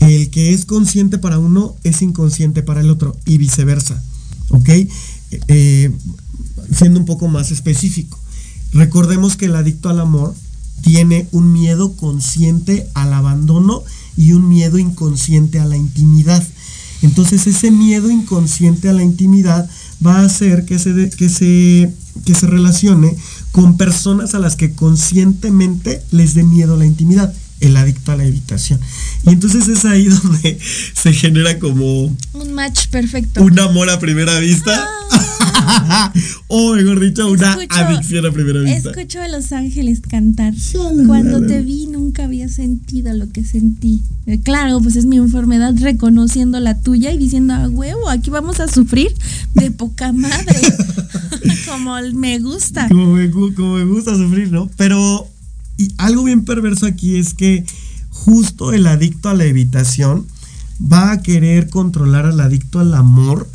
[0.01, 4.03] el que es consciente para uno es inconsciente para el otro y viceversa.
[4.51, 4.69] ¿Ok?
[5.49, 5.93] Eh,
[6.73, 8.19] siendo un poco más específico.
[8.73, 10.35] Recordemos que el adicto al amor
[10.83, 13.83] tiene un miedo consciente al abandono
[14.17, 16.47] y un miedo inconsciente a la intimidad.
[17.03, 19.69] Entonces ese miedo inconsciente a la intimidad
[20.05, 21.93] va a hacer que se, que se,
[22.25, 23.17] que se relacione
[23.53, 28.25] con personas a las que conscientemente les dé miedo la intimidad, el adicto a la
[28.25, 28.81] evitación.
[29.27, 30.59] Y entonces es ahí donde
[30.95, 32.05] se genera como...
[32.33, 33.43] Un match perfecto.
[33.43, 34.89] Un amor a primera vista.
[35.87, 36.13] Ah.
[36.49, 38.91] o mejor dicho, una adicción a primera vista.
[38.91, 40.55] Escucho a Los Ángeles cantar.
[41.07, 44.03] Cuando te vi nunca había sentido lo que sentí.
[44.27, 48.61] Eh, claro, pues es mi enfermedad reconociendo la tuya y diciendo, a huevo, aquí vamos
[48.61, 49.15] a sufrir
[49.55, 50.57] de poca madre.
[51.69, 52.89] como me gusta.
[52.89, 54.71] Como me, como me gusta sufrir, ¿no?
[54.77, 55.29] Pero
[55.77, 57.65] y algo bien perverso aquí es que
[58.11, 60.27] justo el adicto a la evitación
[60.81, 63.49] va a querer controlar al adicto al amor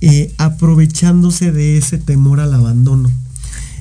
[0.00, 3.10] eh, aprovechándose de ese temor al abandono.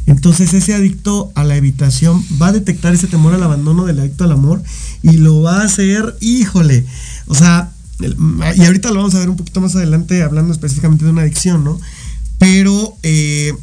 [0.08, 4.24] Entonces ese adicto a la evitación va a detectar ese temor al abandono del adicto
[4.24, 4.62] al amor
[5.02, 6.86] y lo va a hacer, híjole,
[7.28, 11.12] o sea, y ahorita lo vamos a ver un poquito más adelante hablando específicamente de
[11.12, 11.80] una adicción, ¿no?
[12.38, 13.54] Pero eh,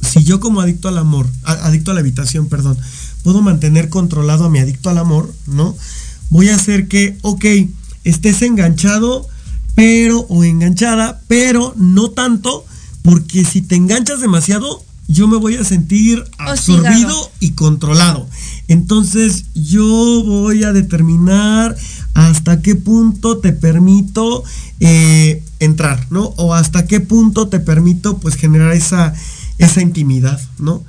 [0.00, 2.78] si yo como adicto al amor, adicto a la evitación, perdón,
[3.22, 5.76] puedo mantener controlado a mi adicto al amor, ¿no?
[6.30, 7.44] Voy a hacer que, ok,
[8.04, 9.28] estés enganchado
[9.76, 12.64] pero, o enganchada, pero no tanto,
[13.02, 18.26] porque si te enganchas demasiado, yo me voy a sentir absorbido y controlado.
[18.68, 19.84] Entonces yo
[20.24, 21.76] voy a determinar
[22.14, 24.42] hasta qué punto te permito
[24.80, 26.34] eh, entrar, ¿no?
[26.38, 29.14] O hasta qué punto te permito pues generar esa,
[29.58, 30.82] esa intimidad, ¿no?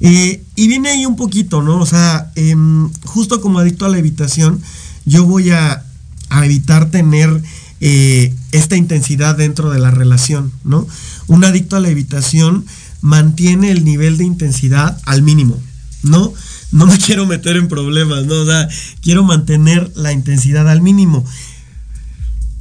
[0.00, 1.78] Eh, y viene ahí un poquito, ¿no?
[1.78, 4.62] O sea, em, justo como adicto a la evitación,
[5.04, 5.84] yo voy a,
[6.30, 7.42] a evitar tener
[7.80, 10.86] eh, esta intensidad dentro de la relación, ¿no?
[11.28, 12.66] Un adicto a la evitación
[13.00, 15.58] mantiene el nivel de intensidad al mínimo,
[16.02, 16.32] ¿no?
[16.72, 18.34] No me quiero meter en problemas, ¿no?
[18.34, 18.68] O sea,
[19.00, 21.24] quiero mantener la intensidad al mínimo.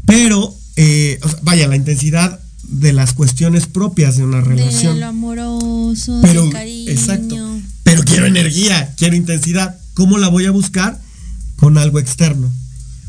[0.06, 4.94] Pero, eh, o sea, vaya, la intensidad de las cuestiones propias de una relación.
[4.94, 6.92] De lo amoroso, Pero, del cariño.
[6.92, 7.60] exacto.
[7.84, 9.78] Pero quiero energía, quiero intensidad.
[9.96, 11.02] ¿Cómo la voy a buscar?
[11.58, 12.50] Con algo externo.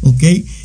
[0.02, 0.22] ¿Ok?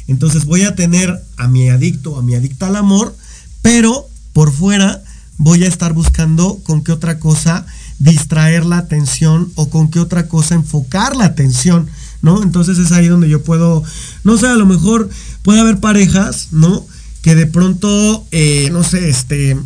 [0.07, 3.15] Entonces voy a tener a mi adicto, a mi adicta al amor,
[3.61, 5.03] pero por fuera
[5.37, 7.65] voy a estar buscando con qué otra cosa
[7.99, 11.87] distraer la atención o con qué otra cosa enfocar la atención,
[12.21, 12.43] ¿no?
[12.43, 13.83] Entonces es ahí donde yo puedo,
[14.23, 15.09] no sé, a lo mejor
[15.43, 16.85] puede haber parejas, ¿no?
[17.21, 19.57] Que de pronto, eh, no sé, este,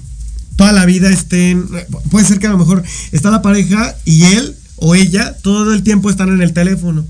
[0.56, 1.68] toda la vida estén,
[2.12, 5.84] puede ser que a lo mejor está la pareja y él o ella todo el
[5.84, 7.06] tiempo están en el teléfono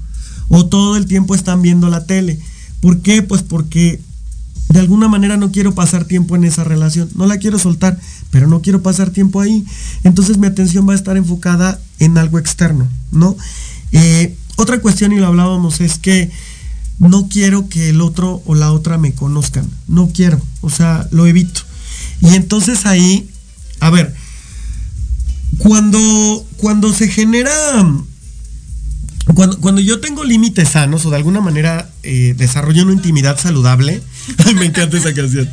[0.48, 2.40] o todo el tiempo están viendo la tele.
[2.82, 3.22] ¿Por qué?
[3.22, 4.00] Pues porque
[4.70, 8.48] de alguna manera no quiero pasar tiempo en esa relación, no la quiero soltar, pero
[8.48, 9.66] no quiero pasar tiempo ahí.
[10.04, 13.36] Entonces mi atención va a estar enfocada en algo externo, ¿no?
[13.92, 16.32] Eh, otra cuestión, y lo hablábamos, es que
[17.00, 21.26] no quiero que el otro o la otra me conozcan, no quiero, o sea, lo
[21.26, 21.62] evito.
[22.22, 23.30] Y entonces ahí,
[23.80, 24.14] a ver,
[25.58, 27.52] cuando, cuando se genera
[29.36, 34.02] cuando, cuando yo tengo límites sanos o de alguna manera eh, desarrollo una intimidad saludable,
[34.56, 35.48] me encanta esa canción.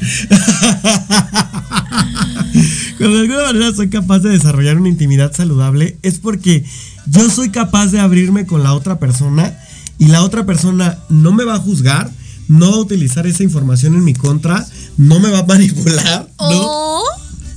[2.98, 6.64] cuando de alguna manera soy capaz de desarrollar una intimidad saludable, es porque
[7.06, 9.56] yo soy capaz de abrirme con la otra persona
[9.98, 12.10] y la otra persona no me va a juzgar,
[12.48, 17.02] no va a utilizar esa información en mi contra, no me va a manipular, ¿no?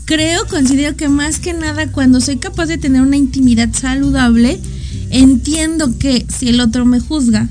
[0.06, 4.60] Creo, considero que más que nada cuando soy capaz de tener una intimidad saludable,
[5.10, 7.48] entiendo que si el otro me juzga,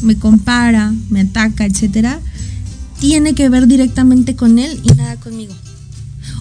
[0.00, 2.20] me compara, me ataca, etcétera,
[3.00, 5.54] tiene que ver directamente con él y nada conmigo.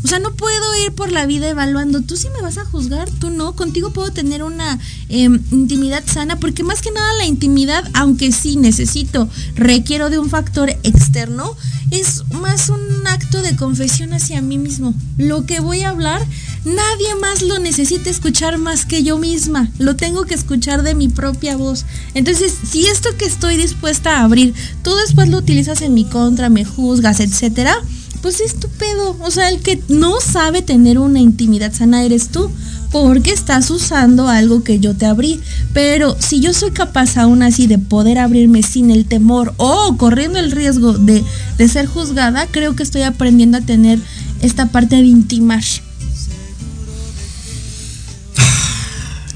[0.04, 3.10] O sea, no puedo ir por la vida evaluando, tú sí me vas a juzgar,
[3.10, 4.80] tú no, contigo puedo tener una
[5.10, 10.30] eh, intimidad sana, porque más que nada la intimidad, aunque sí necesito, requiero de un
[10.30, 11.56] factor externo,
[11.92, 14.94] es más un acto de confesión hacia mí mismo.
[15.18, 16.26] Lo que voy a hablar,
[16.68, 21.08] nadie más lo necesita escuchar más que yo misma, lo tengo que escuchar de mi
[21.08, 21.86] propia voz.
[22.14, 24.54] Entonces, si esto que estoy dispuesta a abrir,
[24.84, 27.82] tú después lo utilizas en mi contra, me juzgas, etcétera,
[28.22, 29.16] pues es tu pedo.
[29.22, 32.52] O sea, el que no sabe tener una intimidad sana eres tú.
[32.92, 35.42] Porque estás usando algo que yo te abrí.
[35.74, 40.40] Pero si yo soy capaz aún así de poder abrirme sin el temor o corriendo
[40.40, 41.24] el riesgo de,
[41.58, 44.00] de ser juzgada, creo que estoy aprendiendo a tener
[44.42, 45.64] esta parte de intimar.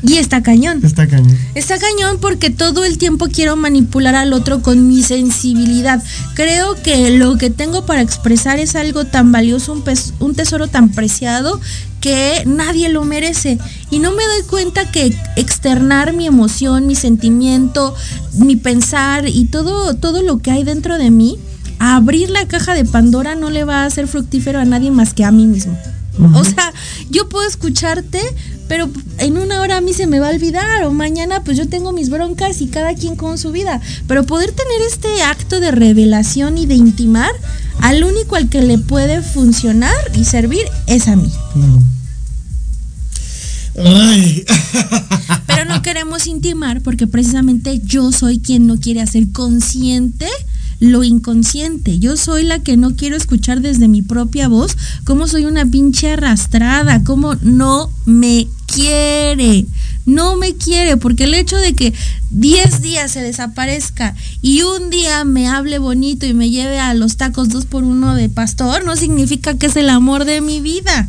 [0.03, 0.83] Y está cañón.
[0.83, 1.37] Está cañón.
[1.53, 6.03] Está cañón porque todo el tiempo quiero manipular al otro con mi sensibilidad.
[6.33, 9.73] Creo que lo que tengo para expresar es algo tan valioso,
[10.19, 11.59] un, tesoro tan preciado
[11.99, 13.59] que nadie lo merece.
[13.91, 17.93] Y no me doy cuenta que externar mi emoción, mi sentimiento,
[18.33, 21.37] mi pensar y todo, todo lo que hay dentro de mí,
[21.77, 25.25] abrir la caja de Pandora no le va a hacer fructífero a nadie más que
[25.25, 25.77] a mí mismo.
[26.33, 26.73] O sea,
[27.09, 28.19] yo puedo escucharte,
[28.71, 31.67] pero en una hora a mí se me va a olvidar o mañana pues yo
[31.67, 33.81] tengo mis broncas y cada quien con su vida.
[34.07, 37.31] Pero poder tener este acto de revelación y de intimar,
[37.81, 41.29] al único al que le puede funcionar y servir es a mí.
[43.77, 44.45] Ay.
[45.47, 50.27] Pero no queremos intimar porque precisamente yo soy quien no quiere hacer consciente
[50.79, 51.99] lo inconsciente.
[51.99, 56.11] Yo soy la que no quiero escuchar desde mi propia voz cómo soy una pinche
[56.11, 59.65] arrastrada, cómo no me quiere.
[60.05, 61.93] No me quiere porque el hecho de que
[62.31, 67.17] 10 días se desaparezca y un día me hable bonito y me lleve a los
[67.17, 71.07] tacos dos por uno de pastor no significa que es el amor de mi vida.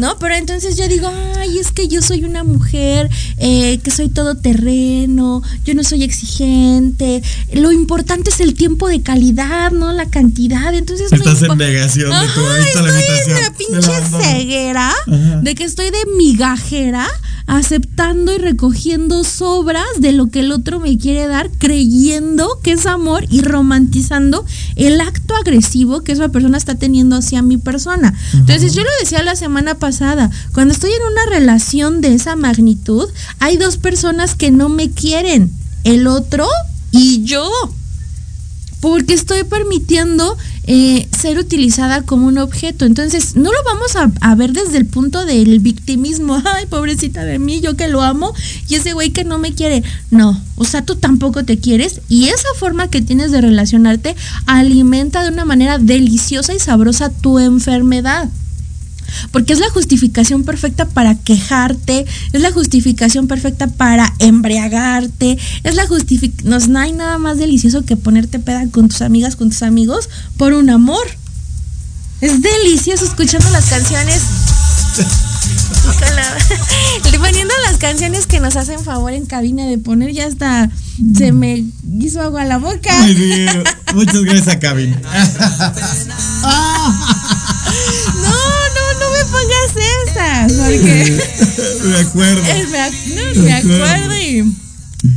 [0.00, 0.18] ¿No?
[0.18, 4.34] Pero entonces yo digo, ay, es que yo soy una mujer, eh, que soy todo
[4.34, 7.22] terreno, yo no soy exigente,
[7.52, 11.12] lo importante es el tiempo de calidad, no la cantidad, entonces...
[11.12, 15.40] no Estás en negación de tu Ajá, estoy en la De pinche ceguera Ajá.
[15.42, 17.06] de que estoy de migajera
[17.50, 22.86] aceptando y recogiendo sobras de lo que el otro me quiere dar, creyendo que es
[22.86, 24.46] amor y romantizando
[24.76, 28.14] el acto agresivo que esa persona está teniendo hacia mi persona.
[28.34, 33.08] Entonces, yo lo decía la semana pasada, cuando estoy en una relación de esa magnitud,
[33.40, 35.50] hay dos personas que no me quieren,
[35.82, 36.46] el otro
[36.92, 37.50] y yo
[38.80, 40.36] porque estoy permitiendo
[40.72, 42.84] eh, ser utilizada como un objeto.
[42.84, 46.40] Entonces, no lo vamos a, a, ver desde el punto del victimismo.
[46.54, 48.32] Ay, pobrecita de mí, yo que lo amo
[48.68, 49.82] y ese güey que no me quiere.
[50.12, 54.14] No, o sea, tú tampoco te quieres y esa forma que tienes de relacionarte
[54.46, 58.28] alimenta de una manera deliciosa y sabrosa tu enfermedad.
[59.30, 65.86] Porque es la justificación perfecta para quejarte, es la justificación perfecta para embriagarte, es la
[65.86, 66.72] justificación...
[66.72, 70.52] No, hay nada más delicioso que ponerte peda con tus amigas, con tus amigos, por
[70.52, 71.06] un amor.
[72.20, 74.20] Es delicioso escuchando las canciones.
[77.20, 80.68] poniendo las canciones que nos hacen favor en cabina de poner, ya hasta
[81.16, 81.64] se me
[82.00, 82.90] hizo agua a la boca.
[83.94, 85.00] Muchas gracias a cabina.
[89.74, 91.18] no, esas, porque.
[91.84, 92.42] me acuerdo.
[92.44, 94.54] Me, me acuerdo y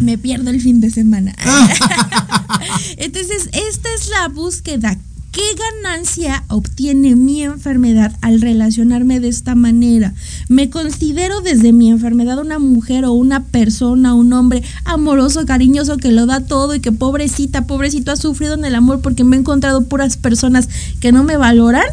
[0.01, 1.36] me pierdo el fin de semana.
[2.97, 4.97] Entonces, esta es la búsqueda.
[5.34, 5.41] ¿Qué
[5.82, 10.14] ganancia obtiene mi enfermedad al relacionarme de esta manera?
[10.47, 16.12] Me considero desde mi enfermedad una mujer o una persona, un hombre amoroso, cariñoso, que
[16.12, 19.39] lo da todo y que pobrecita, pobrecito ha sufrido en el amor porque me he
[19.39, 21.86] encontrado puras personas que no me valoran.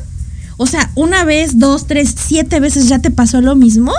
[0.62, 3.94] O sea, una vez, dos, tres, siete veces ya te pasó lo mismo.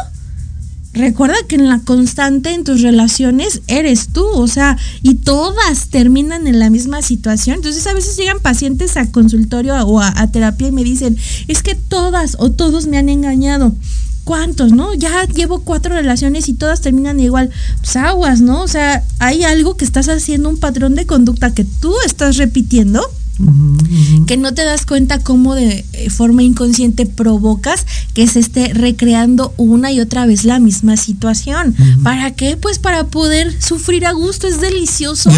[0.94, 6.46] Recuerda que en la constante en tus relaciones eres tú, o sea, y todas terminan
[6.46, 7.56] en la misma situación.
[7.56, 11.74] Entonces a veces llegan pacientes a consultorio o a, terapia y me dicen, es que
[11.74, 13.74] todas o todos me han engañado.
[14.24, 14.94] ¿Cuántos, no?
[14.94, 17.50] Ya llevo cuatro relaciones y todas terminan igual.
[17.80, 18.62] Pues aguas, ¿no?
[18.62, 23.02] O sea, hay algo que estás haciendo, un patrón de conducta que tú estás repitiendo
[24.28, 29.54] que no te das cuenta cómo de eh, forma inconsciente provocas que se esté recreando
[29.58, 31.76] una y otra vez la misma situación.
[32.04, 32.58] ¿Para qué?
[32.58, 35.32] Pues para poder sufrir a gusto, es delicioso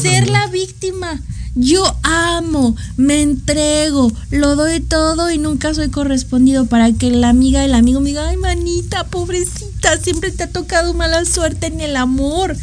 [0.00, 1.20] ser la víctima.
[1.54, 7.60] Yo amo, me entrego, lo doy todo y nunca soy correspondido para que la amiga
[7.60, 11.96] del amigo me diga, ay manita, pobrecita, siempre te ha tocado mala suerte en el
[11.96, 12.56] amor.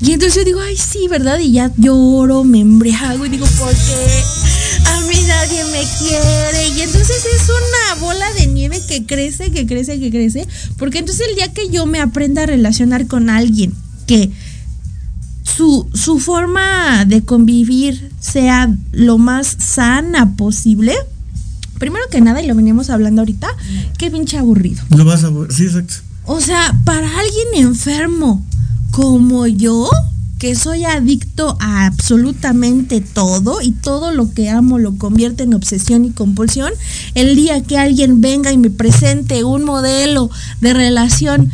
[0.00, 1.38] Y entonces yo digo, ay, sí, ¿verdad?
[1.38, 4.22] Y ya lloro, me embriago y digo, ¿por qué?
[4.84, 6.68] A mí nadie me quiere.
[6.76, 10.46] Y entonces es una bola de nieve que crece, que crece, que crece.
[10.76, 13.72] Porque entonces el día que yo me aprenda a relacionar con alguien
[14.06, 14.30] que
[15.44, 20.94] su, su forma de convivir sea lo más sana posible,
[21.78, 23.48] primero que nada, y lo veníamos hablando ahorita,
[23.96, 24.82] qué pinche aburrido.
[24.90, 25.94] Lo vas a sí, exacto.
[26.26, 28.44] O sea, para alguien enfermo
[28.96, 29.90] como yo,
[30.38, 36.06] que soy adicto a absolutamente todo y todo lo que amo lo convierte en obsesión
[36.06, 36.72] y compulsión,
[37.14, 40.30] el día que alguien venga y me presente un modelo
[40.62, 41.50] de relación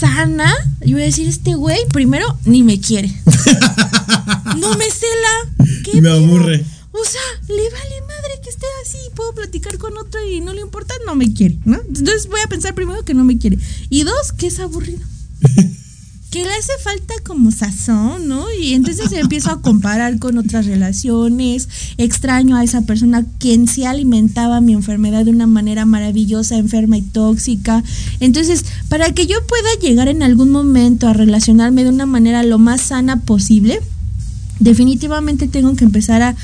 [0.00, 0.50] sana,
[0.80, 3.14] yo voy a decir, este güey primero ni me quiere.
[4.56, 5.74] no me cela.
[5.84, 6.64] ¿Qué me aburre.
[6.92, 10.62] O sea, le vale madre que esté así, puedo platicar con otro y no le
[10.62, 11.78] importa, no me quiere, ¿no?
[11.88, 13.58] Entonces voy a pensar primero que no me quiere.
[13.90, 15.00] Y dos, que es aburrido.
[16.30, 18.46] que le hace falta como sazón, ¿no?
[18.62, 21.68] Y entonces empiezo a comparar con otras relaciones,
[21.98, 27.02] extraño a esa persona quien sí alimentaba mi enfermedad de una manera maravillosa, enferma y
[27.02, 27.82] tóxica.
[28.20, 32.58] Entonces, para que yo pueda llegar en algún momento a relacionarme de una manera lo
[32.58, 33.80] más sana posible,
[34.60, 36.36] definitivamente tengo que empezar a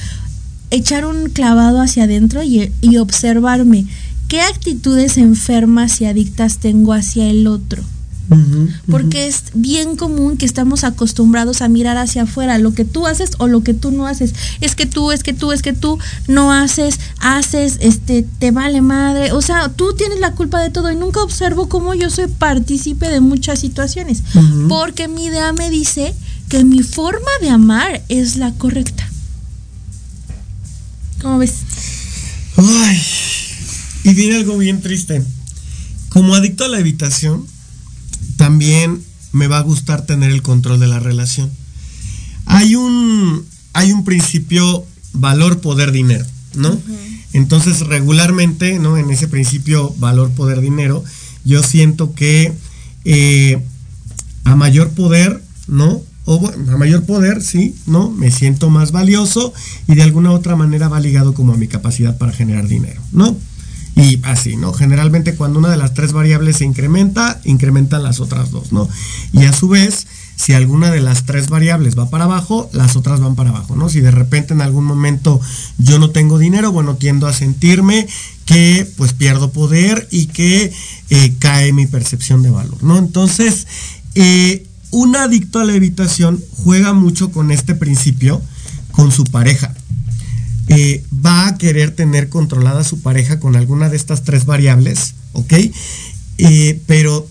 [0.73, 3.87] echar un clavado hacia adentro y, y observarme
[4.27, 7.85] qué actitudes enfermas y adictas tengo hacia el otro
[8.91, 13.33] porque es bien común que estamos acostumbrados a mirar hacia afuera, lo que tú haces
[13.39, 14.35] o lo que tú no haces.
[14.61, 18.81] Es que tú, es que tú, es que tú no haces, haces, este, te vale
[18.81, 19.33] madre.
[19.33, 23.09] O sea, tú tienes la culpa de todo y nunca observo cómo yo soy partícipe
[23.09, 24.23] de muchas situaciones.
[24.69, 26.15] Porque mi idea me dice
[26.49, 29.09] que mi forma de amar es la correcta.
[31.21, 31.55] ¿Cómo ves?
[32.57, 33.03] Ay,
[34.05, 35.23] y viene algo bien triste.
[36.09, 37.47] Como adicto a la evitación,
[38.37, 41.51] también me va a gustar tener el control de la relación.
[42.47, 46.25] Hay un, hay un principio valor, poder, dinero,
[46.55, 46.79] ¿no?
[47.33, 48.97] Entonces, regularmente, ¿no?
[48.97, 51.05] En ese principio valor, poder, dinero,
[51.45, 52.53] yo siento que
[53.05, 53.63] eh,
[54.45, 56.03] a mayor poder, ¿no?
[56.25, 58.11] O a mayor poder, sí, ¿no?
[58.11, 59.53] Me siento más valioso
[59.87, 63.37] y de alguna otra manera va ligado como a mi capacidad para generar dinero, ¿no?
[63.97, 64.75] Y así, ¿no?
[64.75, 68.87] Generalmente cuando una de las tres variables se incrementa, incrementan las otras dos, ¿no?
[69.33, 73.21] Y a su vez, si alguna de las tres variables va para abajo, las otras
[73.21, 73.89] van para abajo, ¿no?
[73.89, 75.41] Si de repente en algún momento
[75.79, 78.07] yo no tengo dinero, bueno, tiendo a sentirme
[78.45, 80.75] que pues pierdo poder y que
[81.09, 82.99] eh, cae mi percepción de valor, ¿no?
[82.99, 83.67] Entonces,
[84.15, 88.43] eh, un adicto a la evitación juega mucho con este principio
[88.93, 89.75] con su pareja.
[90.69, 95.53] Eh, va a querer tener controlada su pareja con alguna de estas tres variables, ¿ok?
[96.39, 97.29] Eh, pero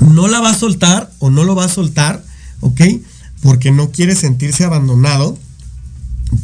[0.00, 2.24] no la va a soltar o no lo va a soltar,
[2.60, 2.80] ¿ok?
[3.42, 5.38] Porque no quiere sentirse abandonado,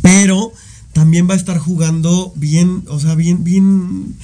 [0.02, 0.52] pero
[0.92, 4.16] también va a estar jugando bien, o sea, bien, bien,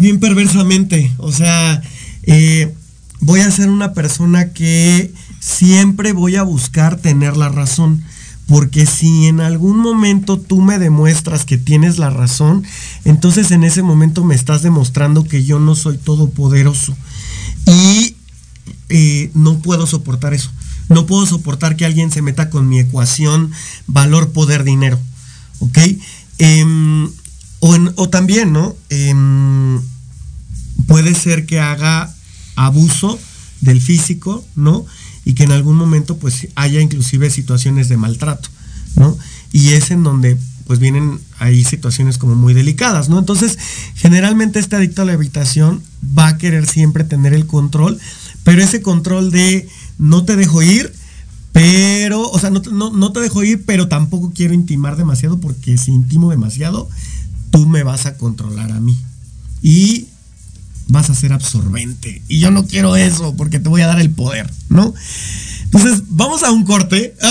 [0.00, 1.82] bien perversamente, o sea,
[2.22, 2.72] eh,
[3.20, 8.04] voy a ser una persona que siempre voy a buscar tener la razón.
[8.48, 12.64] Porque si en algún momento tú me demuestras que tienes la razón,
[13.04, 16.96] entonces en ese momento me estás demostrando que yo no soy todopoderoso.
[17.66, 18.16] Y
[18.88, 20.50] eh, no puedo soportar eso.
[20.88, 23.52] No puedo soportar que alguien se meta con mi ecuación
[23.86, 24.98] valor, poder, dinero.
[25.58, 25.78] ¿Ok?
[26.38, 27.10] Em,
[27.60, 28.74] o, también, ¿no?
[28.88, 29.80] Em,
[30.86, 32.14] puede ser que haga
[32.56, 33.18] abuso
[33.60, 34.86] del físico, ¿no?
[35.28, 38.48] Y que en algún momento pues haya inclusive situaciones de maltrato,
[38.96, 39.14] ¿no?
[39.52, 43.18] Y es en donde pues vienen ahí situaciones como muy delicadas, ¿no?
[43.18, 43.58] Entonces,
[43.94, 45.82] generalmente este adicto a la habitación
[46.18, 48.00] va a querer siempre tener el control,
[48.42, 49.68] pero ese control de
[49.98, 50.94] no te dejo ir,
[51.52, 55.92] pero, o sea, no, no te dejo ir, pero tampoco quiero intimar demasiado, porque si
[55.92, 56.88] intimo demasiado,
[57.50, 58.96] tú me vas a controlar a mí.
[59.60, 60.06] Y
[60.88, 62.22] vas a ser absorbente.
[62.28, 64.94] Y yo no quiero eso porque te voy a dar el poder, ¿no?
[65.64, 67.14] Entonces, vamos a un corte.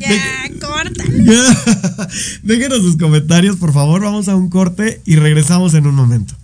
[0.00, 1.04] Ya, corta.
[2.42, 4.00] Déjenos sus comentarios, por favor.
[4.00, 6.34] Vamos a un corte y regresamos en un momento.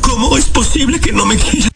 [0.00, 1.68] ¿Cómo es posible que no me quiera?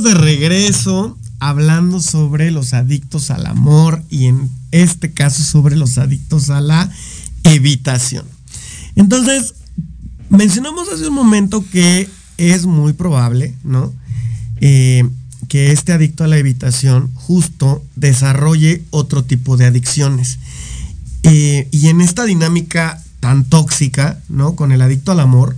[0.00, 6.48] De regreso hablando sobre los adictos al amor y en este caso sobre los adictos
[6.48, 6.90] a la
[7.44, 8.24] evitación.
[8.96, 9.54] Entonces,
[10.30, 13.92] mencionamos hace un momento que es muy probable, ¿no?
[14.62, 15.06] Eh,
[15.48, 20.38] que este adicto a la evitación justo desarrolle otro tipo de adicciones.
[21.24, 24.56] Eh, y en esta dinámica tan tóxica, ¿no?
[24.56, 25.56] Con el adicto al amor,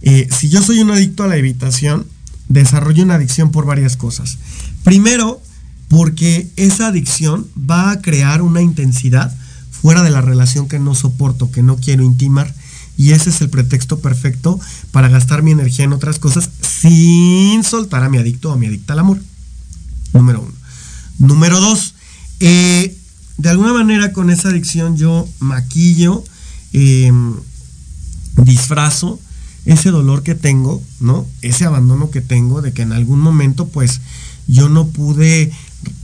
[0.00, 2.06] eh, si yo soy un adicto a la evitación,
[2.54, 4.38] desarrollo una adicción por varias cosas.
[4.82, 5.42] Primero,
[5.88, 9.34] porque esa adicción va a crear una intensidad
[9.70, 12.54] fuera de la relación que no soporto, que no quiero intimar.
[12.96, 14.58] Y ese es el pretexto perfecto
[14.92, 18.66] para gastar mi energía en otras cosas sin soltar a mi adicto o a mi
[18.66, 19.20] adicta al amor.
[20.12, 20.52] Número uno.
[21.18, 21.94] Número dos,
[22.40, 22.96] eh,
[23.36, 26.24] de alguna manera con esa adicción yo maquillo,
[26.72, 27.34] em,
[28.36, 29.20] disfrazo
[29.66, 31.26] ese dolor que tengo, ¿no?
[31.42, 34.00] Ese abandono que tengo de que en algún momento pues
[34.46, 35.50] yo no pude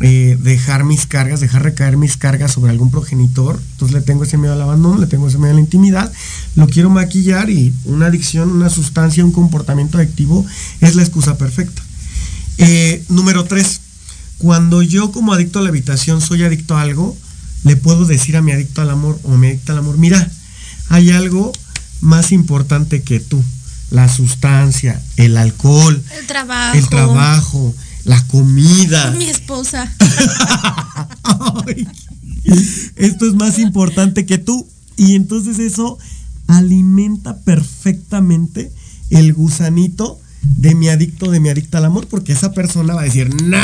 [0.00, 3.60] eh, dejar mis cargas, dejar recaer mis cargas sobre algún progenitor.
[3.72, 6.12] Entonces le tengo ese miedo al abandono, le tengo ese miedo a la intimidad,
[6.56, 10.44] lo quiero maquillar y una adicción, una sustancia, un comportamiento adictivo
[10.80, 11.82] es la excusa perfecta.
[12.58, 13.80] Eh, número tres,
[14.38, 17.16] cuando yo como adicto a la habitación soy adicto a algo,
[17.64, 20.30] le puedo decir a mi adicto al amor o mi adicto al amor, mira,
[20.88, 21.52] hay algo
[22.00, 23.42] más importante que tú.
[23.90, 27.74] La sustancia, el alcohol, el trabajo, el trabajo
[28.04, 29.10] la comida.
[29.12, 29.92] Mi esposa.
[32.96, 34.66] esto es más importante que tú.
[34.96, 35.98] Y entonces eso
[36.46, 38.72] alimenta perfectamente
[39.10, 43.04] el gusanito de mi adicto, de mi adicta al amor, porque esa persona va a
[43.04, 43.58] decir, no,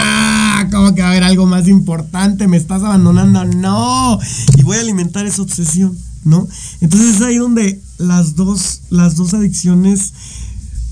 [0.70, 2.48] ¿cómo que va a haber algo más importante?
[2.48, 3.44] ¿Me estás abandonando?
[3.44, 4.18] No.
[4.56, 6.46] Y voy a alimentar esa obsesión, ¿no?
[6.80, 10.12] Entonces es ahí donde las dos, las dos adicciones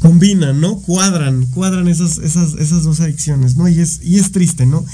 [0.01, 0.77] combinan, ¿no?
[0.77, 3.69] Cuadran, cuadran esas, esas, esas dos adicciones, ¿no?
[3.69, 4.85] Y es, y es triste, ¿no?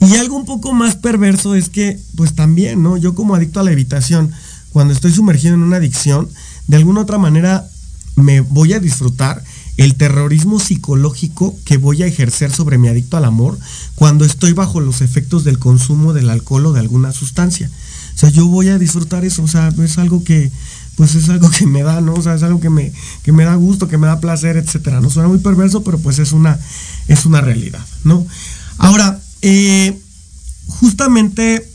[0.00, 2.96] Y algo un poco más perverso es que, pues también, ¿no?
[2.96, 4.32] Yo como adicto a la evitación,
[4.72, 6.28] cuando estoy sumergido en una adicción,
[6.66, 7.68] de alguna otra manera
[8.16, 9.42] me voy a disfrutar
[9.80, 13.58] el terrorismo psicológico que voy a ejercer sobre mi adicto al amor
[13.94, 17.70] cuando estoy bajo los efectos del consumo del alcohol o de alguna sustancia.
[18.14, 20.52] O sea, yo voy a disfrutar eso, o sea, es algo que,
[20.96, 22.12] pues es algo que me da, ¿no?
[22.12, 25.00] O sea, es algo que me, que me da gusto, que me da placer, etcétera.
[25.00, 26.60] No suena muy perverso, pero pues es una,
[27.08, 28.26] es una realidad, ¿no?
[28.76, 29.98] Ahora, eh,
[30.66, 31.66] justamente,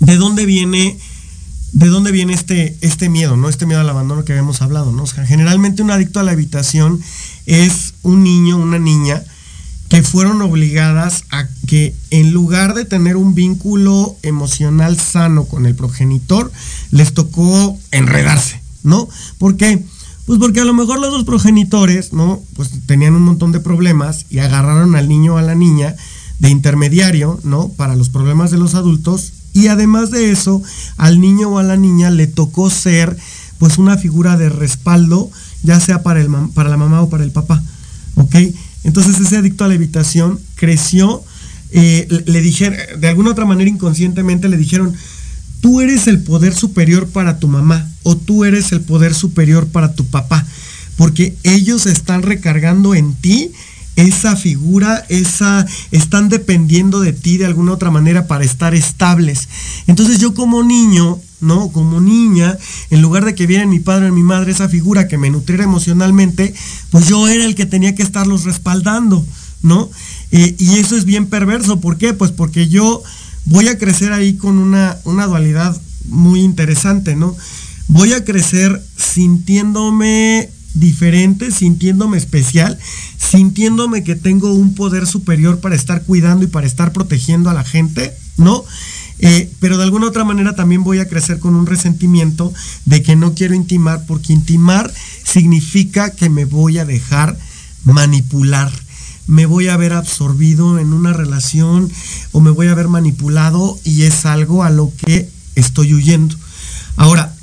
[0.00, 0.98] ¿de dónde viene,
[1.74, 3.48] de dónde viene este, este miedo, ¿no?
[3.48, 5.04] Este miedo al abandono que habíamos hablado, ¿no?
[5.06, 7.00] Generalmente un adicto a la habitación
[7.46, 9.22] es un niño, una niña,
[9.88, 15.74] que fueron obligadas a que en lugar de tener un vínculo emocional sano con el
[15.74, 16.52] progenitor,
[16.92, 19.08] les tocó enredarse, ¿no?
[19.38, 19.84] ¿Por qué?
[20.26, 22.40] Pues porque a lo mejor los dos progenitores, ¿no?
[22.54, 25.96] Pues tenían un montón de problemas y agarraron al niño o a la niña
[26.38, 27.68] de intermediario, ¿no?
[27.68, 29.32] Para los problemas de los adultos.
[29.54, 30.62] Y además de eso,
[30.98, 33.16] al niño o a la niña le tocó ser,
[33.58, 35.30] pues, una figura de respaldo,
[35.62, 37.62] ya sea para, el, para la mamá o para el papá,
[38.16, 38.36] ¿ok?
[38.82, 41.24] Entonces ese adicto a la evitación creció,
[41.70, 44.92] eh, le dijeron, de alguna otra manera inconscientemente le dijeron,
[45.60, 49.94] tú eres el poder superior para tu mamá o tú eres el poder superior para
[49.94, 50.46] tu papá,
[50.96, 53.52] porque ellos están recargando en ti
[53.96, 59.48] esa figura, esa, están dependiendo de ti de alguna otra manera para estar estables.
[59.86, 61.70] Entonces yo como niño, ¿no?
[61.70, 62.58] Como niña,
[62.90, 65.64] en lugar de que viera mi padre o mi madre esa figura que me nutriera
[65.64, 66.54] emocionalmente,
[66.90, 69.24] pues yo era el que tenía que estarlos respaldando,
[69.62, 69.90] ¿no?
[70.32, 71.80] Eh, y eso es bien perverso.
[71.80, 72.12] ¿Por qué?
[72.14, 73.02] Pues porque yo
[73.44, 77.36] voy a crecer ahí con una, una dualidad muy interesante, ¿no?
[77.88, 82.78] Voy a crecer sintiéndome diferente, sintiéndome especial,
[83.34, 87.64] sintiéndome que tengo un poder superior para estar cuidando y para estar protegiendo a la
[87.64, 88.64] gente, ¿no?
[89.18, 92.52] Eh, pero de alguna otra manera también voy a crecer con un resentimiento
[92.84, 94.92] de que no quiero intimar, porque intimar
[95.24, 97.36] significa que me voy a dejar
[97.82, 98.70] manipular,
[99.26, 101.90] me voy a ver absorbido en una relación
[102.30, 106.36] o me voy a ver manipulado y es algo a lo que estoy huyendo.
[106.94, 107.34] Ahora,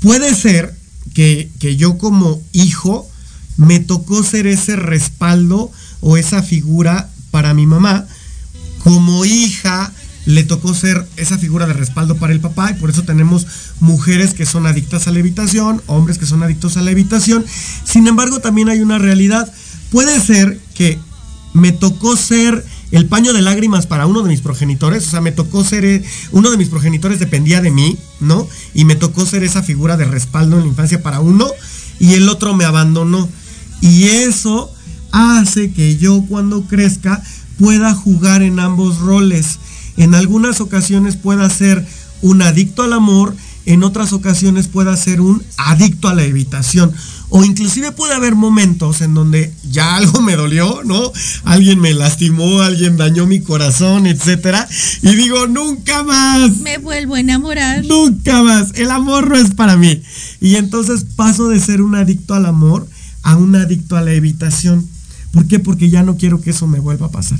[0.00, 0.76] puede ser
[1.14, 3.08] que, que yo como hijo
[3.56, 8.06] me tocó ser ese respaldo o esa figura para mi mamá,
[8.82, 9.92] como hija
[10.26, 13.46] le tocó ser esa figura de respaldo para el papá y por eso tenemos
[13.80, 17.44] mujeres que son adictas a la evitación, hombres que son adictos a la evitación.
[17.84, 19.50] Sin embargo, también hay una realidad.
[19.90, 20.98] Puede ser que
[21.54, 25.32] me tocó ser el paño de lágrimas para uno de mis progenitores, o sea, me
[25.32, 28.48] tocó ser, eh, uno de mis progenitores dependía de mí, ¿no?
[28.74, 31.48] Y me tocó ser esa figura de respaldo en la infancia para uno
[31.98, 33.28] y el otro me abandonó.
[33.80, 34.72] Y eso
[35.12, 37.22] hace que yo cuando crezca
[37.58, 39.58] pueda jugar en ambos roles
[39.96, 41.86] En algunas ocasiones pueda ser
[42.22, 43.34] un adicto al amor,
[43.66, 46.92] en otras ocasiones pueda ser un adicto a la evitación.
[47.28, 51.12] O inclusive puede haber momentos en donde ya algo me dolió, ¿no?
[51.44, 54.68] Alguien me lastimó, alguien dañó mi corazón, etcétera.
[55.02, 56.58] Y digo, nunca más.
[56.58, 57.84] Me vuelvo a enamorar.
[57.84, 58.72] Nunca más.
[58.74, 60.02] El amor no es para mí.
[60.40, 62.86] Y entonces paso de ser un adicto al amor
[63.26, 64.86] a un adicto a la evitación.
[65.32, 65.58] ¿Por qué?
[65.58, 67.38] Porque ya no quiero que eso me vuelva a pasar.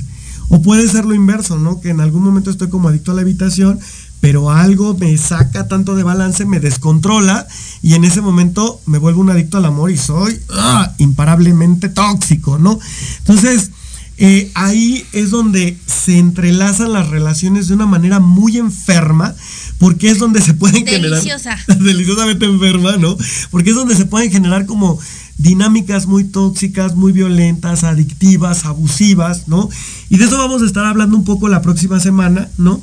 [0.49, 1.79] O puede ser lo inverso, ¿no?
[1.79, 3.79] Que en algún momento estoy como adicto a la evitación,
[4.19, 7.47] pero algo me saca tanto de balance, me descontrola
[7.81, 10.93] y en ese momento me vuelvo un adicto al amor y soy ¡ah!
[10.97, 12.77] imparablemente tóxico, ¿no?
[13.19, 13.71] Entonces,
[14.17, 19.35] eh, ahí es donde se entrelazan las relaciones de una manera muy enferma,
[19.77, 21.55] porque es donde se pueden Deliciosa.
[21.65, 21.85] generar...
[21.85, 23.15] Deliciosamente enferma, ¿no?
[23.51, 24.99] Porque es donde se pueden generar como
[25.37, 29.69] dinámicas muy tóxicas, muy violentas, adictivas, abusivas, ¿no?
[30.09, 32.81] Y de eso vamos a estar hablando un poco la próxima semana, ¿no?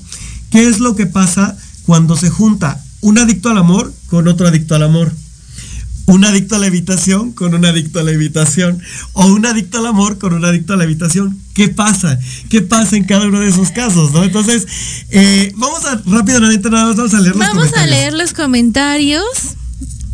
[0.51, 4.75] ¿Qué es lo que pasa cuando se junta un adicto al amor con otro adicto
[4.75, 5.13] al amor?
[6.07, 8.79] Un adicto a la evitación con un adicto a la evitación.
[9.15, 11.39] O un adicto al amor con un adicto a la evitación.
[11.55, 12.19] ¿Qué pasa?
[12.51, 14.13] ¿Qué pasa en cada uno de esos casos?
[14.13, 14.23] ¿no?
[14.23, 14.67] Entonces,
[15.09, 17.91] eh, vamos a rápidamente nada más vamos a leer los Vamos a comentarios.
[17.91, 19.25] leer los comentarios.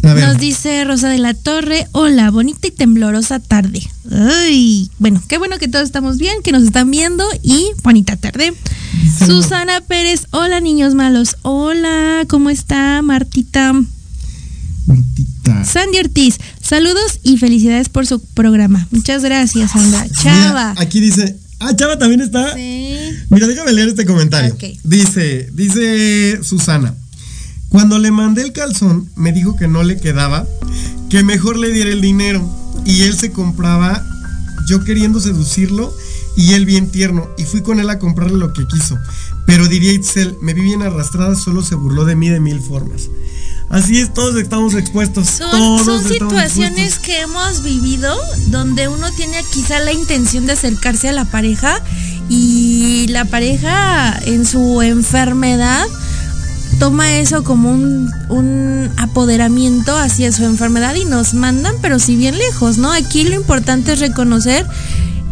[0.02, 0.26] A ver.
[0.26, 3.82] Nos dice Rosa de la Torre, hola, bonita y temblorosa tarde.
[4.10, 8.54] Ay, bueno, qué bueno que todos estamos bien, que nos están viendo y bonita tarde.
[9.26, 13.74] Susana Pérez, hola niños malos, hola, ¿cómo está Martita?
[14.86, 15.64] Martita.
[15.64, 18.88] Sandy Ortiz, saludos y felicidades por su programa.
[18.90, 20.06] Muchas gracias, Sandra.
[20.22, 20.70] Chava.
[20.70, 21.36] Mira, aquí dice.
[21.58, 22.54] Ah, Chava también está.
[22.54, 22.96] Sí.
[23.28, 24.56] Mira, déjame leer este comentario.
[24.82, 26.94] Dice, dice Susana.
[27.70, 30.44] Cuando le mandé el calzón, me dijo que no le quedaba,
[31.08, 32.44] que mejor le diera el dinero.
[32.84, 34.04] Y él se compraba,
[34.66, 35.94] yo queriendo seducirlo,
[36.36, 37.28] y él bien tierno.
[37.38, 38.98] Y fui con él a comprarle lo que quiso.
[39.46, 43.08] Pero diría Itzel, me vi bien arrastrada, solo se burló de mí de mil formas.
[43.68, 45.28] Así es, todos estamos expuestos.
[45.28, 47.06] Son, todos son estamos situaciones expuestos.
[47.06, 48.16] que hemos vivido
[48.48, 51.80] donde uno tiene quizá la intención de acercarse a la pareja
[52.28, 55.86] y la pareja en su enfermedad
[56.80, 62.38] toma eso como un, un apoderamiento hacia su enfermedad y nos mandan, pero si bien
[62.38, 62.90] lejos, ¿no?
[62.90, 64.66] Aquí lo importante es reconocer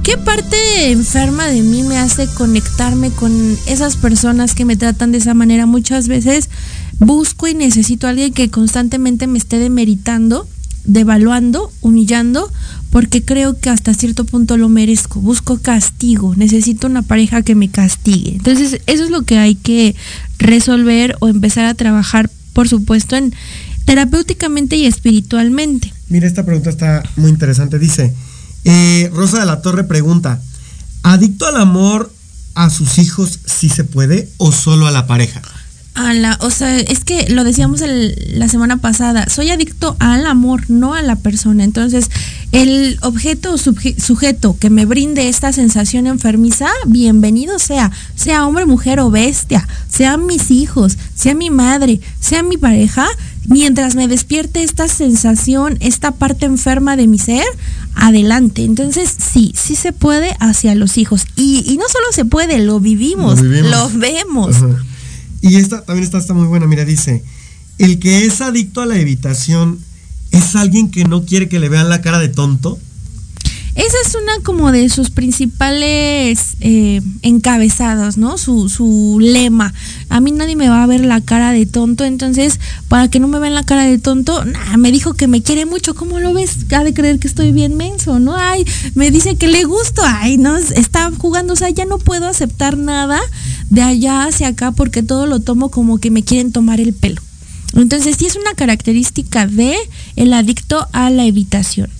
[0.02, 3.32] qué parte enferma de mí me hace conectarme con
[3.66, 5.64] esas personas que me tratan de esa manera.
[5.64, 6.50] Muchas veces
[6.98, 10.46] busco y necesito a alguien que constantemente me esté demeritando,
[10.84, 12.52] devaluando, humillando,
[12.90, 15.20] porque creo que hasta cierto punto lo merezco.
[15.20, 18.36] Busco castigo, necesito una pareja que me castigue.
[18.36, 19.94] Entonces, eso es lo que hay que
[20.38, 23.34] resolver o empezar a trabajar, por supuesto, en
[23.84, 25.92] terapéuticamente y espiritualmente.
[26.08, 27.78] Mira, esta pregunta está muy interesante.
[27.78, 28.14] Dice,
[28.64, 30.40] eh, Rosa de la Torre pregunta,
[31.02, 32.12] ¿adicto al amor
[32.54, 35.42] a sus hijos si se puede o solo a la pareja?
[35.98, 40.26] A la, o sea, es que lo decíamos el- la semana pasada, soy adicto al
[40.26, 41.64] amor, no a la persona.
[41.64, 42.08] Entonces,
[42.52, 49.00] el objeto o sujeto que me brinde esta sensación enfermiza, bienvenido sea, sea hombre, mujer
[49.00, 53.08] o bestia, sean mis hijos, sea mi madre, sea mi pareja,
[53.48, 57.44] mientras me despierte esta sensación, esta parte enferma de mi ser,
[57.96, 58.62] adelante.
[58.62, 61.26] Entonces, sí, sí se puede hacia los hijos.
[61.34, 64.54] Y, y no solo se puede, lo vivimos, Lo vemos.
[64.56, 64.68] Ajá.
[65.40, 66.66] Y esta también está, está muy buena.
[66.66, 67.22] Mira, dice,
[67.78, 69.78] el que es adicto a la evitación
[70.30, 72.78] es alguien que no quiere que le vean la cara de tonto.
[73.78, 78.36] Esa es una como de sus principales eh, encabezados, ¿no?
[78.36, 79.72] Su, su lema.
[80.08, 82.58] A mí nadie me va a ver la cara de tonto, entonces,
[82.88, 85.64] para que no me vean la cara de tonto, nah, me dijo que me quiere
[85.64, 85.94] mucho.
[85.94, 86.56] ¿Cómo lo ves?
[86.72, 88.34] Ha de creer que estoy bien menso, ¿no?
[88.36, 88.64] Ay,
[88.96, 90.02] me dice que le gusto.
[90.04, 91.52] Ay, no, está jugando.
[91.52, 93.20] O sea, ya no puedo aceptar nada
[93.70, 97.22] de allá hacia acá porque todo lo tomo como que me quieren tomar el pelo.
[97.74, 99.76] Entonces, sí es una característica de
[100.16, 101.90] el adicto a la evitación.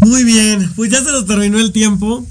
[0.00, 2.26] Muy bien, pues ya se nos terminó el tiempo.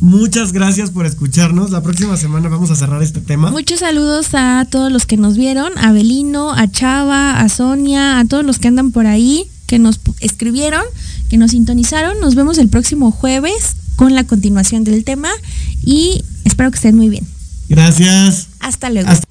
[0.00, 1.70] Muchas gracias por escucharnos.
[1.70, 3.50] La próxima semana vamos a cerrar este tema.
[3.52, 8.24] Muchos saludos a todos los que nos vieron, a Belino, a Chava, a Sonia, a
[8.24, 10.82] todos los que andan por ahí, que nos escribieron,
[11.30, 12.18] que nos sintonizaron.
[12.20, 15.30] Nos vemos el próximo jueves con la continuación del tema
[15.84, 17.24] y espero que estén muy bien.
[17.68, 18.48] Gracias.
[18.58, 19.08] Hasta luego.
[19.08, 19.28] Hasta-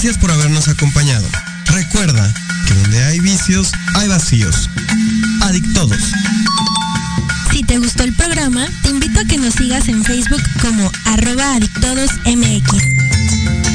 [0.00, 1.26] Gracias por habernos acompañado.
[1.74, 2.32] Recuerda
[2.68, 4.70] que donde hay vicios, hay vacíos.
[5.42, 5.98] Adictodos.
[7.50, 11.54] Si te gustó el programa, te invito a que nos sigas en Facebook como arroba
[11.54, 12.70] adictodosmx.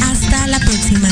[0.01, 1.09] Hasta la próxima.